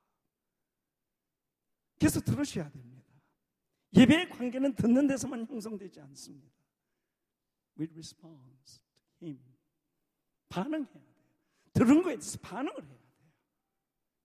[1.99, 3.05] 계속 들으셔야 됩니다.
[3.95, 6.57] 예배의 관계는 듣는 데서만 형성되지 않습니다.
[7.79, 8.41] We respond
[9.21, 9.41] to Him.
[10.49, 11.05] 반응해야 돼요.
[11.73, 12.98] 들은 거에 대해서 반응을 해야 돼요.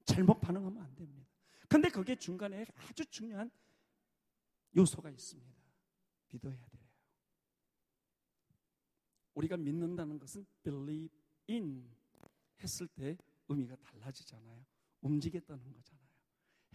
[0.05, 1.27] 잘못 반응하면 안 됩니다.
[1.69, 3.49] 근데 거기에 중간에 아주 중요한
[4.75, 5.51] 요소가 있습니다.
[6.29, 6.83] 믿어야 돼요.
[9.33, 11.09] 우리가 믿는다는 것은 believe
[11.49, 11.89] in
[12.61, 14.65] 했을 때 의미가 달라지잖아요.
[15.01, 16.07] 움직였다는 거잖아요.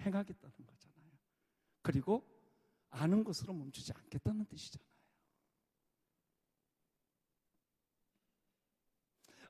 [0.00, 1.10] 행하겠다는 거잖아요.
[1.82, 2.26] 그리고
[2.90, 4.88] 아는 것으로 멈추지 않겠다는 뜻이잖아요.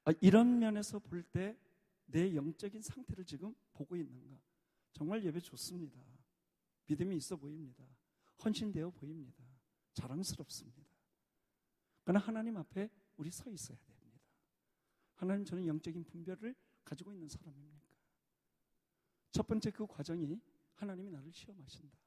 [0.05, 1.57] 아, 이런 면에서 볼 때
[2.09, 4.41] 내 영적인 상태를 지금 보고 있는가?
[4.93, 6.03] 정말 예배 좋습니다.
[6.87, 7.85] 믿음이 있어 보입니다.
[8.43, 9.45] 헌신되어 보입니다.
[9.93, 10.83] 자랑스럽습니다.
[12.03, 14.19] 그러나 하나님 앞에 우리 서 있어야 됩니다.
[15.15, 17.87] 하나님 저는 영적인 분별을 가지고 있는 사람입니까?
[19.31, 20.41] 첫 번째 그 과정이
[20.75, 21.99] 하나님이 나를 시험하신다.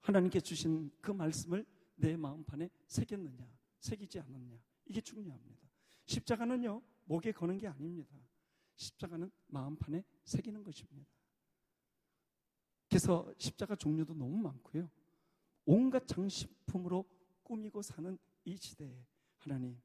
[0.00, 4.60] 하나님께 주신 그 말씀을 내 마음판에 새겼느냐, 새기지 않았냐.
[4.84, 5.66] 이게 중요합니다.
[6.04, 8.14] 십자가는요, 목에 거는 게 아닙니다.
[8.76, 11.10] 십자가는 마음판에 새기는 것입니다.
[12.88, 14.90] 그래서 십자가 종류도 너무 많고요.
[15.64, 17.04] 온갖 장식품으로
[17.42, 19.04] 꾸미고 사는 이 시대에
[19.38, 19.80] 하나님,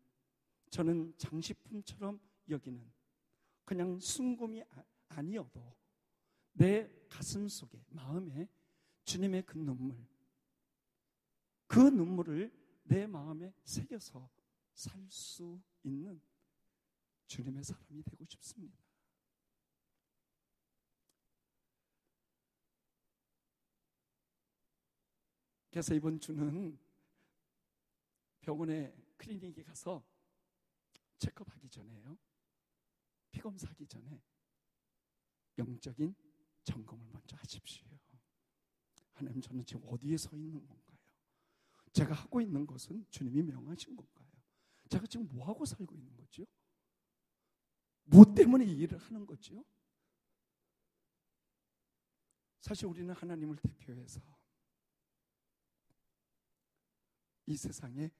[0.69, 2.91] 저는 장식품처럼 여기는
[3.65, 5.75] 그냥 순금이 아, 아니어도
[6.53, 8.47] 내 가슴 속에, 마음에
[9.05, 9.97] 주님의 그 눈물,
[11.67, 12.51] 그 눈물을
[12.83, 14.29] 내 마음에 새겨서
[14.73, 16.21] 살 수 있는
[17.31, 18.77] 주님의 사람이 되고 싶습니다.
[25.69, 26.77] 그래서 이번 주는
[28.41, 30.05] 병원에 클리닉에 가서
[31.19, 32.17] 체크하기 전에요.
[33.31, 34.21] 피검사하기 전에
[35.57, 36.13] 영적인
[36.65, 37.87] 점검을 먼저 하십시오.
[39.13, 40.97] 하나님 저는 지금 어디에 서 있는 건가요?
[41.93, 44.27] 제가 하고 있는 것은 주님이 명하신 건가요?
[44.89, 46.45] 제가 지금 뭐 하고 살고 있는 거죠?
[48.03, 49.63] 뭐 때문에 이 일을 하는 거죠?
[52.59, 54.21] 사실 우리는 하나님을 대표해서
[57.47, 58.11] 이 세상에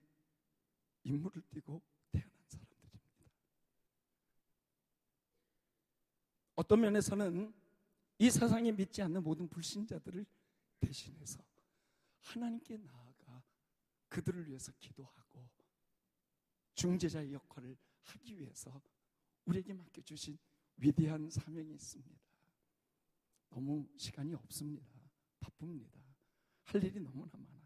[1.03, 3.31] 인물을 띠고 태어난 사람들입니다.
[6.55, 7.53] 어떤 면에서는
[8.19, 10.25] 이 세상에 믿지 않는 모든 불신자들을
[10.79, 11.43] 대신해서
[12.19, 13.43] 하나님께 나아가
[14.09, 15.49] 그들을 위해서 기도하고
[16.75, 18.81] 중재자의 역할을 하기 위해서
[19.45, 20.37] 우리에게 맡겨주신
[20.77, 22.21] 위대한 사명이 있습니다.
[23.49, 24.87] 너무 시간이 없습니다.
[25.39, 25.99] 바쁩니다.
[26.63, 27.61] 할 일이 너무나 많아요.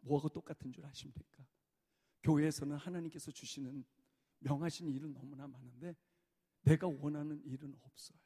[0.00, 1.44] 뭐하고 똑같은 줄 아십니까?
[2.22, 3.84] 교회에서는 하나님께서 주시는
[4.38, 5.94] 명하신 일은 너무나 많은데
[6.62, 8.18] 내가 원하는 일은 없어요.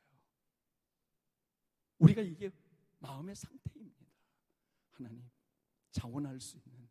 [1.98, 2.50] 우리가 이게
[2.98, 4.06] 마음의 상태입니다.
[4.90, 5.30] 하나님,
[5.90, 6.88] 자원할 수 있는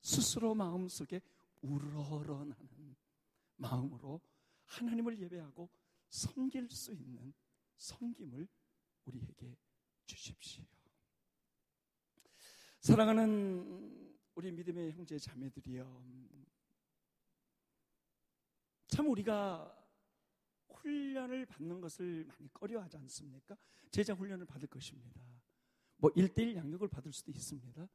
[0.00, 1.20] 스스로 마음속에
[1.62, 2.68] 우러러나는
[3.62, 4.20] 마음으로
[4.66, 5.70] 하나님을 예배하고
[6.10, 7.32] 섬길 수 있는
[7.78, 8.46] 섬김을
[9.06, 9.56] 우리에게
[10.04, 10.64] 주십시오.
[12.80, 16.04] 사랑하는 우리 믿음의 형제 자매들이여.
[18.88, 19.78] 참 우리가
[20.68, 23.56] 훈련을 받는 것을 많이 꺼려 하지 않습니까?
[23.90, 25.20] 제자 훈련을 받을 것입니다.
[25.96, 27.88] 뭐 1대1 양육을 받을 수도 있습니다.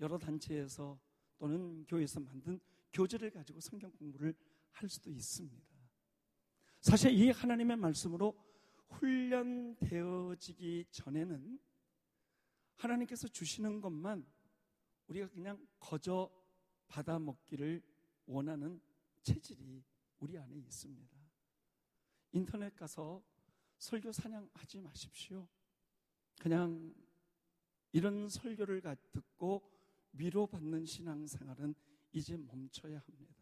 [0.00, 1.00] 여러 단체에서
[1.38, 2.60] 또는 교회에서 만든
[2.92, 4.34] 교재를 가지고 성경 공부를
[4.76, 5.66] 할 수도 있습니다.
[6.80, 8.36] 사실 이 하나님의 말씀으로
[8.88, 11.58] 훈련되어지기 전에는
[12.76, 14.26] 하나님께서 주시는 것만
[15.08, 16.30] 우리가 그냥 거저
[16.88, 17.82] 받아 먹기를
[18.26, 18.80] 원하는
[19.22, 19.82] 체질이
[20.18, 21.16] 우리 안에 있습니다.
[22.32, 23.24] 인터넷 가서
[23.78, 25.48] 설교 사냥하지 마십시오.
[26.38, 26.94] 그냥
[27.92, 29.72] 이런 설교를 듣고
[30.12, 31.74] 위로받는 신앙생활은
[32.12, 33.35] 이제 멈춰야 합니다.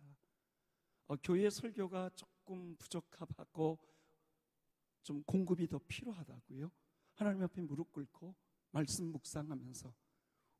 [1.06, 3.78] 어, 교회 설교가 조금 부족하고
[5.02, 6.70] 좀 공급이 더 필요하다고요.
[7.14, 8.34] 하나님 앞에 무릎 꿇고
[8.70, 9.94] 말씀 묵상하면서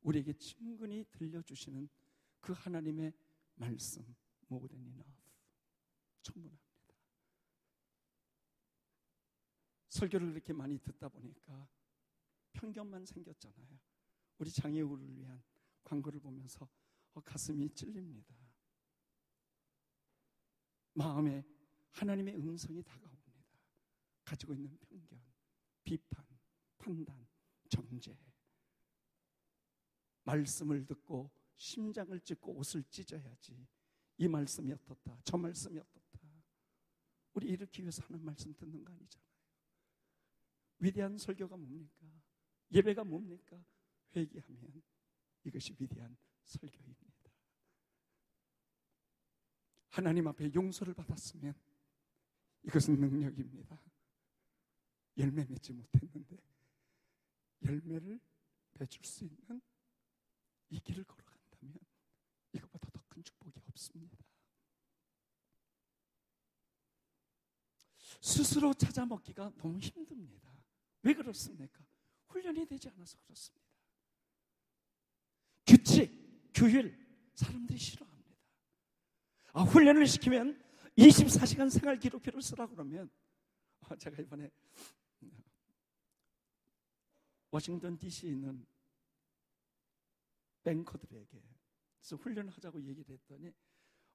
[0.01, 1.89] 우리에게 친근히 들려주시는
[2.39, 3.11] 그 하나님의
[3.55, 4.03] 말씀
[4.49, 5.11] more than enough
[6.21, 6.65] 충분합니다.
[9.89, 11.67] 설교를 그렇게 많이 듣다 보니까
[12.53, 13.79] 편견만 생겼잖아요.
[14.37, 15.41] 우리 장애우를 위한
[15.83, 16.69] 광고를 보면서
[17.13, 18.44] 어, 가슴이 찔립니다.
[20.95, 21.43] 마음에
[21.91, 23.43] 하나님의 음성이 다가옵니다.
[24.23, 25.21] 가지고 있는 편견,
[25.83, 26.25] 비판,
[26.77, 27.27] 판단,
[27.69, 28.17] 정죄.
[30.23, 33.67] 말씀을 듣고 심장을 찢고 옷을 찢어야지.
[34.17, 35.19] 이 말씀이 어떻다.
[35.23, 36.19] 저 말씀이 어떻다.
[37.33, 39.25] 우리 이렇게 위해서 하는 말씀 듣는 거 아니잖아요.
[40.79, 42.07] 위대한 설교가 뭡니까?
[42.71, 43.63] 예배가 뭡니까?
[44.15, 44.81] 회개하면
[45.43, 47.04] 이것이 위대한 설교입니다.
[49.95, 51.53] 하나님 앞에 용서를 받았으면
[52.63, 53.79] 이것은 능력입니다.
[55.17, 56.37] 열매 맺지 못했는데
[57.63, 58.19] 열매를
[58.73, 59.61] 맺을 수 있는
[60.69, 61.79] 이 길을 걸어간다면
[62.51, 64.17] 이것보다 더 큰 축복이 없습니다.
[68.19, 70.51] 스스로 찾아 먹기가 너무 힘듭니다.
[71.03, 71.85] 왜 그렇습니까?
[72.27, 73.65] 훈련이 되지 않아서 그렇습니다.
[75.65, 76.93] 규칙, 규율,
[77.33, 78.14] 사람들이 싫어합니다.
[79.55, 80.61] 아, 훈련을 시키면
[80.97, 83.09] 24시간 생활 기록표를 쓰라 그러면
[83.79, 84.51] 아, 제가 이번에
[87.51, 88.67] 워싱턴 DC에 있는
[90.61, 91.41] 뱅커들에게
[92.01, 93.53] 그래서 훈련하자고 얘기를 했더니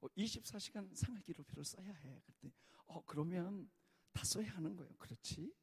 [0.03, 2.21] 24시간 생활 기록표를 써야 해.
[2.27, 2.53] 그랬더니
[2.89, 3.71] 어 그러면
[4.13, 4.95] 다 써야 하는 거예요.
[4.99, 5.55] 그렇지?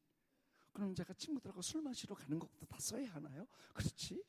[0.72, 3.46] 그럼 제가 친구들하고 술 마시러 가는 것도 다 써야 하나요?
[3.74, 4.24] 그렇지?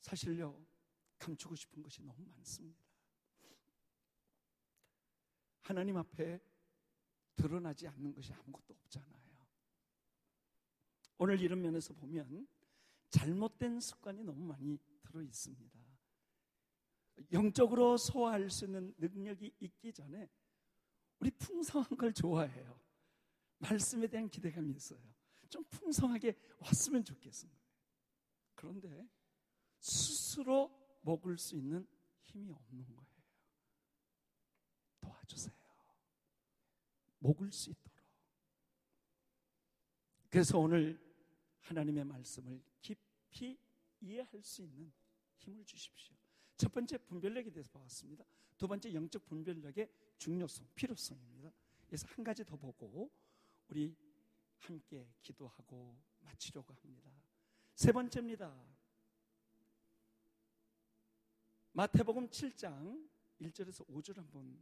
[0.00, 0.66] 사실요,
[1.18, 2.80] 감추고 싶은 것이 너무 많습니다.
[5.62, 6.40] 하나님 앞에
[7.36, 9.18] 드러나지 않는 것이 아무것도 없잖아요.
[11.18, 12.48] 오늘 이런 면에서 보면
[13.10, 15.78] 잘못된 습관이 너무 많이 들어 있습니다.
[17.32, 20.28] 영적으로 소화할 수 있는 능력이 있기 전에
[21.18, 22.80] 우리 풍성한 걸 좋아해요.
[23.58, 25.00] 말씀에 대한 기대감이 있어요.
[25.48, 27.60] 좀 풍성하게 왔으면 좋겠습니다.
[28.54, 29.08] 그런데
[29.80, 31.86] 스스로 먹을 수 있는
[32.22, 33.08] 힘이 없는 거예요.
[35.00, 35.56] 도와주세요.
[37.20, 37.98] 먹을 수 있도록.
[40.30, 41.00] 그래서 오늘
[41.60, 43.58] 하나님의 말씀을 깊이
[44.00, 44.92] 이해할 수 있는
[45.36, 46.16] 힘을 주십시오.
[46.56, 48.24] 첫 번째 분별력에 대해서 봤습니다.
[48.56, 51.52] 두 번째 영적 분별력의 중요성, 필요성입니다.
[51.86, 53.10] 그래서 한 가지 더 보고
[53.68, 53.96] 우리
[54.58, 57.10] 함께 기도하고 마치려고 합니다.
[57.74, 58.67] 세 번째입니다.
[61.78, 63.08] 마태복음 7장
[63.40, 64.58] 1절에서 5절 한번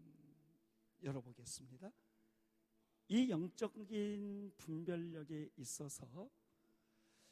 [1.03, 1.91] 열어보겠습니다.
[3.09, 6.29] 이 영적인 분별력에 있어서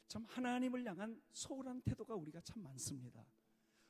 [0.07, 3.27] 참 하나님을 향한 소홀한 태도가 우리가 참 많습니다.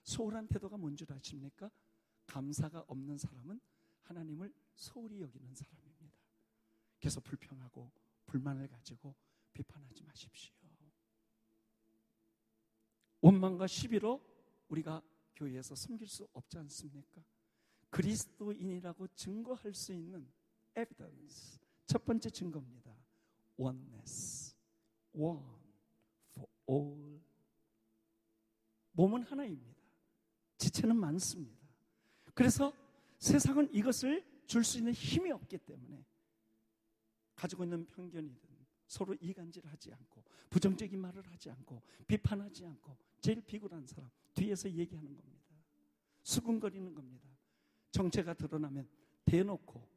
[0.04, 1.72] 소홀한 태도가 뭔 줄 아십니까?
[2.26, 3.62] 감사가 없는 사람은
[4.02, 6.20] 하나님을 소홀히 여기는 사람입니다.
[7.00, 7.90] 그래서 불평하고
[8.26, 9.16] 불만을 가지고
[9.54, 10.54] 비판하지 마십시오.
[13.22, 14.22] 원망과 시비로
[14.68, 15.02] 우리가
[15.36, 17.22] 교회에서 섬길 수 없지 않습니까?
[17.90, 20.28] 그리스도인이라고 증거할 수 있는
[20.78, 21.60] evidence.
[21.86, 22.96] 첫 번째 증거입니다.
[23.58, 24.56] oneness.
[25.14, 25.44] one
[26.32, 27.20] for all.
[28.92, 29.76] 몸은 하나입니다.
[30.58, 31.66] 지체는 많습니다.
[32.34, 32.74] 그래서
[33.20, 36.06] 세상은 이것을 줄 수 있는 힘이 없기 때문에
[37.36, 38.56] 가지고 있는 편견이든
[38.88, 45.36] 서로 이간질하지 않고 부정적인 말을 하지 않고 비판하지 않고 제일 비굴한 사람 뒤에서 얘기하는 겁니다.
[46.24, 47.28] 수군거리는 겁니다.
[47.92, 48.88] 정체가 드러나면
[49.26, 49.88] 대놓고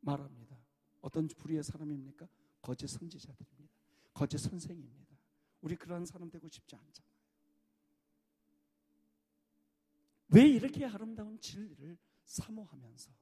[0.00, 0.58] 말합니다.
[1.00, 2.26] 어떤 부류의 사람입니까?
[2.62, 3.74] 거짓 선지자들입니다.
[4.12, 5.14] 거짓 선생입니다.
[5.60, 7.14] 우리 그러한 사람 되고 싶지 않잖아요.
[10.28, 13.12] 왜 이렇게 아름다운 진리를 사모하면서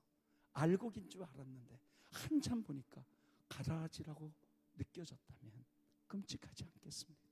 [0.54, 1.80] 알고 긴 줄 알았는데
[2.10, 3.04] 한참 보니까
[3.48, 4.32] 가라지라고
[4.76, 5.64] 느껴졌다면
[6.06, 7.31] 끔찍하지 않겠습니까?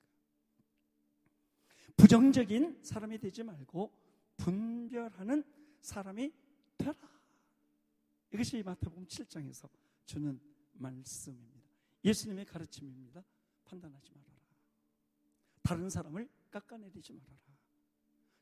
[1.96, 3.92] 부정적인 사람이 되지 말고
[4.36, 5.44] 분별하는
[5.80, 6.32] 사람이
[6.76, 6.94] 되라.
[8.32, 9.68] 이것이 마태복음 7장에서
[10.06, 10.40] 주는
[10.74, 11.60] 말씀입니다.
[12.04, 13.22] 예수님의 가르침입니다.
[13.64, 14.40] 판단하지 말아라.
[15.62, 17.40] 다른 사람을 깎아내리지 말아라.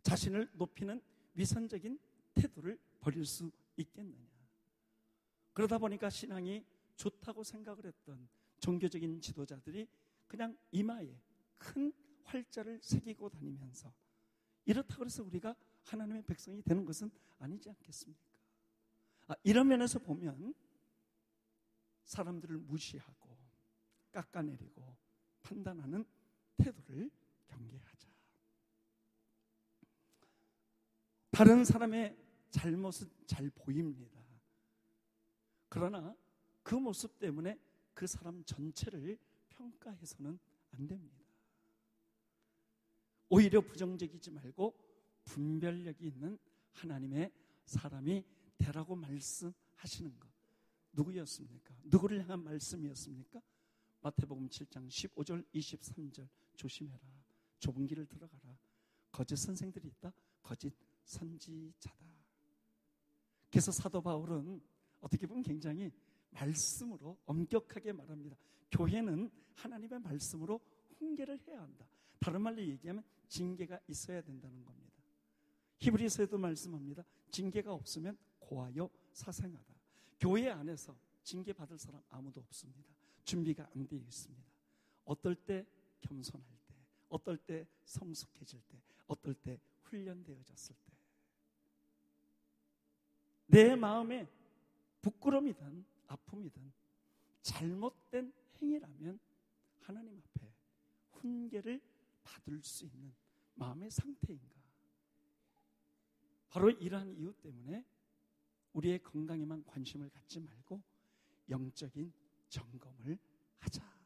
[0.03, 1.01] 자신을 높이는
[1.35, 1.99] 위선적인
[2.35, 4.29] 태도를 버릴 수 있겠느냐.
[5.53, 6.65] 그러다 보니까 신앙이
[6.97, 8.29] 좋다고 생각을 했던
[8.61, 9.89] 종교적인 지도자들이
[10.27, 11.21] 그냥 이마에
[11.59, 11.93] 큰
[12.29, 13.93] 활자를 새기고 다니면서
[14.65, 15.55] 이렇다고 해서 우리가
[15.85, 18.23] 하나님의 백성이 되는 것은 아니지 않겠습니까?
[19.29, 20.55] 아, 이런 면에서 보면
[22.05, 23.37] 사람들을 무시하고
[24.13, 24.97] 깎아내리고
[25.43, 26.05] 판단하는
[26.57, 27.11] 태도를
[27.47, 28.09] 경계하자.
[31.31, 32.17] 다른 사람의
[32.51, 34.19] 잘못은 잘 보입니다.
[35.69, 36.15] 그러나
[36.63, 37.59] 그 모습 때문에
[37.95, 39.19] 그 사람 전체를
[39.51, 40.39] 평가해서는
[40.73, 41.18] 안 됩니다.
[43.29, 44.75] 오히려 부정적이지 말고
[45.25, 46.39] 분별력이 있는
[46.73, 47.33] 하나님의
[47.65, 48.25] 사람이
[48.57, 50.29] 되라고 말씀하시는 것.
[50.93, 51.75] 누구였습니까?
[51.85, 53.41] 누구를 향한 말씀이었습니까?
[54.01, 57.01] 마태복음 7장 15절 23절 조심해라.
[57.59, 58.59] 좁은 길을 들어가라.
[59.11, 60.13] 거짓 선생들이 있다.
[60.43, 60.73] 거짓
[61.05, 62.07] 선지자다.
[63.51, 64.61] 그래서 사도 바울은
[65.01, 65.91] 어떻게 보면 굉장히
[66.31, 68.37] 말씀으로 엄격하게 말합니다.
[68.71, 70.61] 교회는 하나님의 말씀으로
[70.99, 71.89] 훈계를 해야 한다.
[72.21, 74.89] 다른 말로 얘기하면 징계가 있어야 된다는 겁니다.
[75.79, 77.05] 히브리서에도 말씀합니다.
[77.31, 79.75] 징계가 없으면 고하여 사생하다.
[80.19, 82.93] 교회 안에서 징계 받을 사람 아무도 없습니다.
[83.25, 84.49] 준비가 안 되어 있습니다.
[85.05, 85.67] 어떨 때
[86.01, 86.75] 겸손할 때,
[87.09, 90.93] 어떨 때 성숙해질 때, 어떨 때 훈련되어졌을 때.
[93.47, 94.29] 내 마음에
[95.01, 96.73] 부끄러움이든 아픔이든
[97.43, 99.19] 잘못된 행위라면
[99.81, 100.53] 하나님 앞에
[101.13, 101.81] 훈계를
[102.29, 103.15] 받을 수 있는
[103.55, 104.59] 마음의 상태인가?
[106.51, 107.85] 바로 이러한 이유 때문에
[108.73, 110.83] 우리의 건강에만 관심을 갖지 말고
[111.49, 112.13] 영적인
[112.49, 113.19] 점검을
[113.59, 113.99] 하자.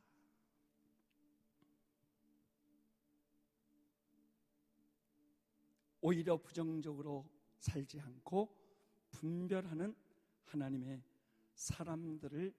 [6.01, 8.57] 오히려 부정적으로 살지 않고
[9.11, 9.95] 분별하는
[10.47, 11.03] 하나님의
[11.55, 12.53] 사람들을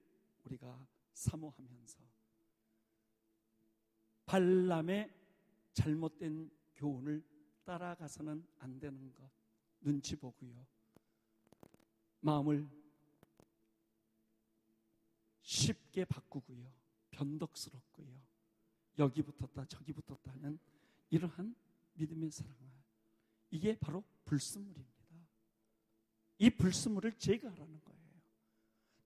[0.44, 1.98] 우리가 사모하면서
[4.24, 5.23] 발람의
[5.74, 7.22] 잘못된 교훈을
[7.64, 9.30] 따라가서는 안 되는 것
[9.80, 10.66] 눈치 보고요.
[12.20, 12.66] 마음을
[15.42, 16.72] 쉽게 바꾸고요.
[17.10, 18.22] 변덕스럽고요.
[18.98, 20.58] 여기 붙었다 저기 붙었다 하는
[21.10, 21.54] 이러한
[21.94, 22.72] 믿음의 사랑을
[23.50, 24.94] 이게 바로 불순물입니다.
[26.38, 28.04] 이 불순물을 제거하라는 거예요.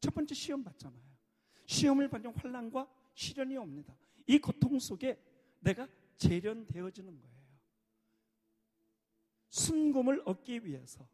[0.01, 1.03] 첫 번째 시험 받잖아요.
[1.67, 3.95] 시험을 받는 환란과 시련이 옵니다.
[4.27, 5.21] 이 고통 속에
[5.61, 5.89] 내가
[6.19, 7.39] 재련되어지는 거예요.
[9.49, 11.09] 순금을 얻기 위해서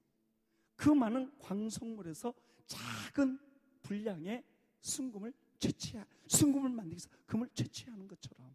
[0.77, 2.35] 그 많은 광석물에서
[2.67, 3.39] 작은
[3.83, 4.45] 분량의
[4.81, 8.55] 순금을 채취하, 순금을 만들기 위해서 금을 채취하는 것처럼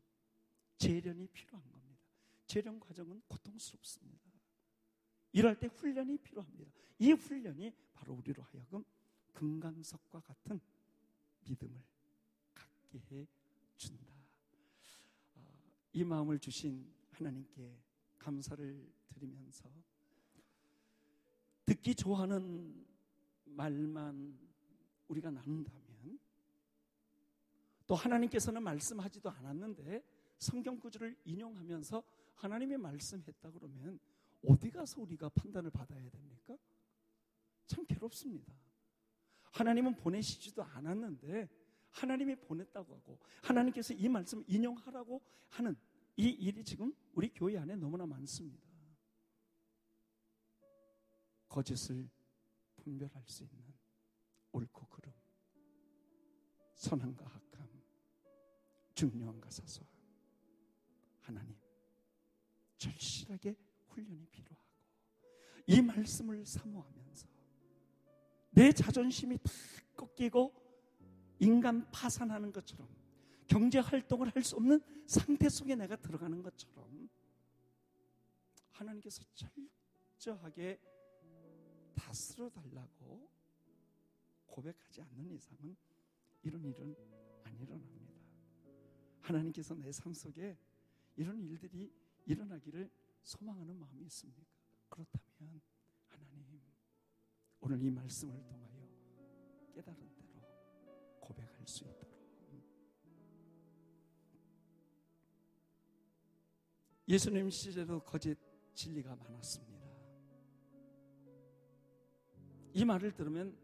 [0.77, 2.03] 재련이 필요한 겁니다.
[2.45, 4.29] 재련 과정은 고통스럽습니다.
[5.31, 6.71] 이럴 때 훈련이 필요합니다.
[6.97, 8.83] 이 훈련이 바로 우리로 하여금
[9.33, 10.59] 금강석과 같은
[11.45, 11.81] 믿음을
[12.53, 13.27] 갖게 해
[13.77, 14.08] 준다.
[15.89, 17.77] 어, 이 마음을 주신 하나님께
[18.17, 19.69] 감사를 드리면서
[21.65, 22.85] 듣기 좋아하는
[23.45, 24.37] 말만
[25.07, 26.19] 우리가 나눈다면
[27.87, 30.03] 또 하나님께서는 말씀하지도 않았는데
[30.37, 32.03] 성경 구절을 인용하면서
[32.35, 33.99] 하나님이 말씀했다 그러면
[34.47, 36.55] 어디 가서 우리가 판단을 받아야 됩니까?
[37.65, 38.53] 참 괴롭습니다.
[39.51, 41.49] 하나님은 보내시지도 않았는데
[41.91, 45.75] 하나님이 보냈다고 하고 하나님께서 이 말씀을 인용하라고 하는
[46.15, 48.67] 이 일이 지금 우리 교회 안에 너무나 많습니다.
[51.47, 52.09] 거짓을
[52.75, 53.73] 분별할 수 있는
[54.51, 55.11] 옳고 그름,
[56.75, 57.67] 선함과 악함,
[58.93, 59.89] 중요함과 사소함.
[61.21, 61.55] 하나님,
[62.77, 63.55] 절실하게
[63.87, 64.69] 훈련이 필요하고
[65.67, 67.27] 이 말씀을 사모하면서
[68.51, 69.51] 내 자존심이 다
[69.95, 70.68] 꺾이고
[71.39, 72.87] 인간 파산하는 것처럼
[73.47, 77.09] 경제 활동을 할 수 없는 상태 속에 내가 들어가는 것처럼
[78.71, 79.23] 하나님께서
[80.17, 80.79] 철저하게
[81.95, 83.29] 다스려 달라고
[84.45, 85.75] 고백하지 않는 이상은
[86.43, 86.95] 이런 일은
[87.43, 88.13] 안 일어납니다.
[89.21, 90.57] 하나님께서 내 삶 속에
[91.15, 91.91] 이런 일들이
[92.25, 92.89] 일어나기를
[93.23, 94.41] 소망하는 마음이 있습니까?
[94.89, 95.61] 그렇다면
[96.07, 96.61] 하나님
[97.59, 98.87] 오늘 이 말씀을 통하여
[99.73, 100.18] 깨달은
[101.69, 102.09] 수 있도록
[107.07, 108.37] 예수님 시절에도 거짓
[108.73, 109.79] 진리가 많았습니다.
[112.73, 113.57] 이 말을 들으면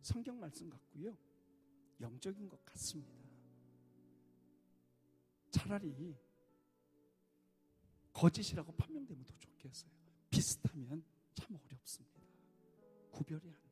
[0.00, 1.16] 성경 말씀 같고요.
[2.00, 3.22] 영적인 것 같습니다.
[5.50, 6.16] 차라리
[8.12, 9.90] 거짓이라고 판명되면 더 좋겠어요.
[10.30, 11.04] 비슷하면
[11.34, 12.20] 참 어렵습니다.
[13.10, 13.71] 구별이 안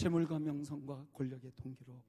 [0.00, 2.02] 재물과 명성과 권력의 동기로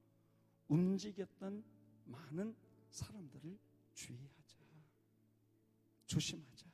[0.68, 1.62] 움직였던
[2.06, 2.56] 많은
[2.88, 3.58] 사람들을
[3.92, 4.56] 주의하자.
[6.06, 6.72] 조심하자.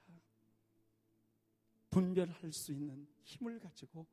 [1.90, 4.06] 분별할 수 있는 힘을 가지고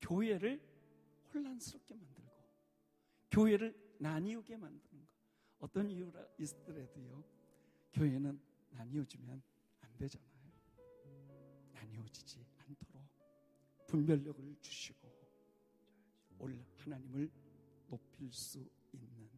[0.00, 0.60] 교회를
[1.32, 2.32] 혼란스럽게 만들고
[3.30, 5.12] 교회를 나뉘게 만드는 것.
[5.60, 7.22] 어떤 이유라 있더라도요.
[7.92, 8.40] 교회는
[8.70, 9.40] 나뉘어지면
[9.82, 10.52] 안 되잖아요.
[11.72, 13.06] 나뉘어지지 않도록
[13.86, 15.01] 분별력을 주시고
[16.42, 17.30] 올 하나님을
[17.88, 18.58] 높일 수
[18.92, 19.30] 있는.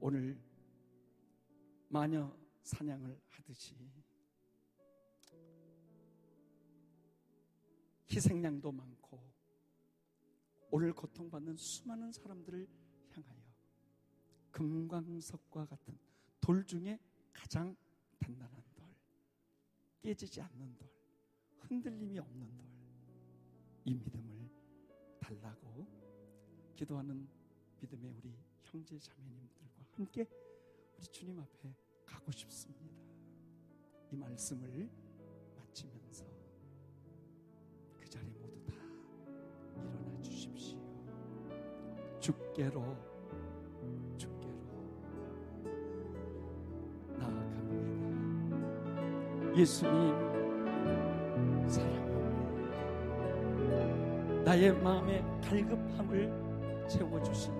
[0.00, 0.36] 오늘
[1.88, 3.76] 마녀 사냥을 하듯이
[8.10, 9.22] 희생양도 많고
[10.70, 12.68] 오늘 고통받는 수많은 사람들을
[13.10, 13.42] 향하여
[14.50, 15.96] 금광석과 같은
[16.40, 16.98] 돌 중에
[17.32, 17.76] 가장
[18.18, 18.88] 단단한 돌,
[20.00, 20.90] 깨지지 않는 돌,
[21.60, 22.68] 흔들림이 없는 돌,
[23.84, 24.37] 이 믿음을
[25.28, 25.86] 달라고
[26.74, 27.28] 기도하는
[27.80, 30.26] 믿음의 우리 형제 자매님들과 함께
[30.96, 31.74] 우리 주님 앞에
[32.06, 32.86] 가고 싶습니다.
[34.10, 34.88] 이 말씀을
[35.56, 36.24] 마치면서
[37.98, 38.72] 그 자리에 모두 다
[39.76, 40.78] 일어나 주십시오.
[42.20, 42.96] 주께로
[44.16, 44.56] 주께로
[47.18, 47.68] 나아갑니다.
[49.58, 50.37] 예수님
[54.48, 57.58] 나의 마음의 갈급함을 채워주시는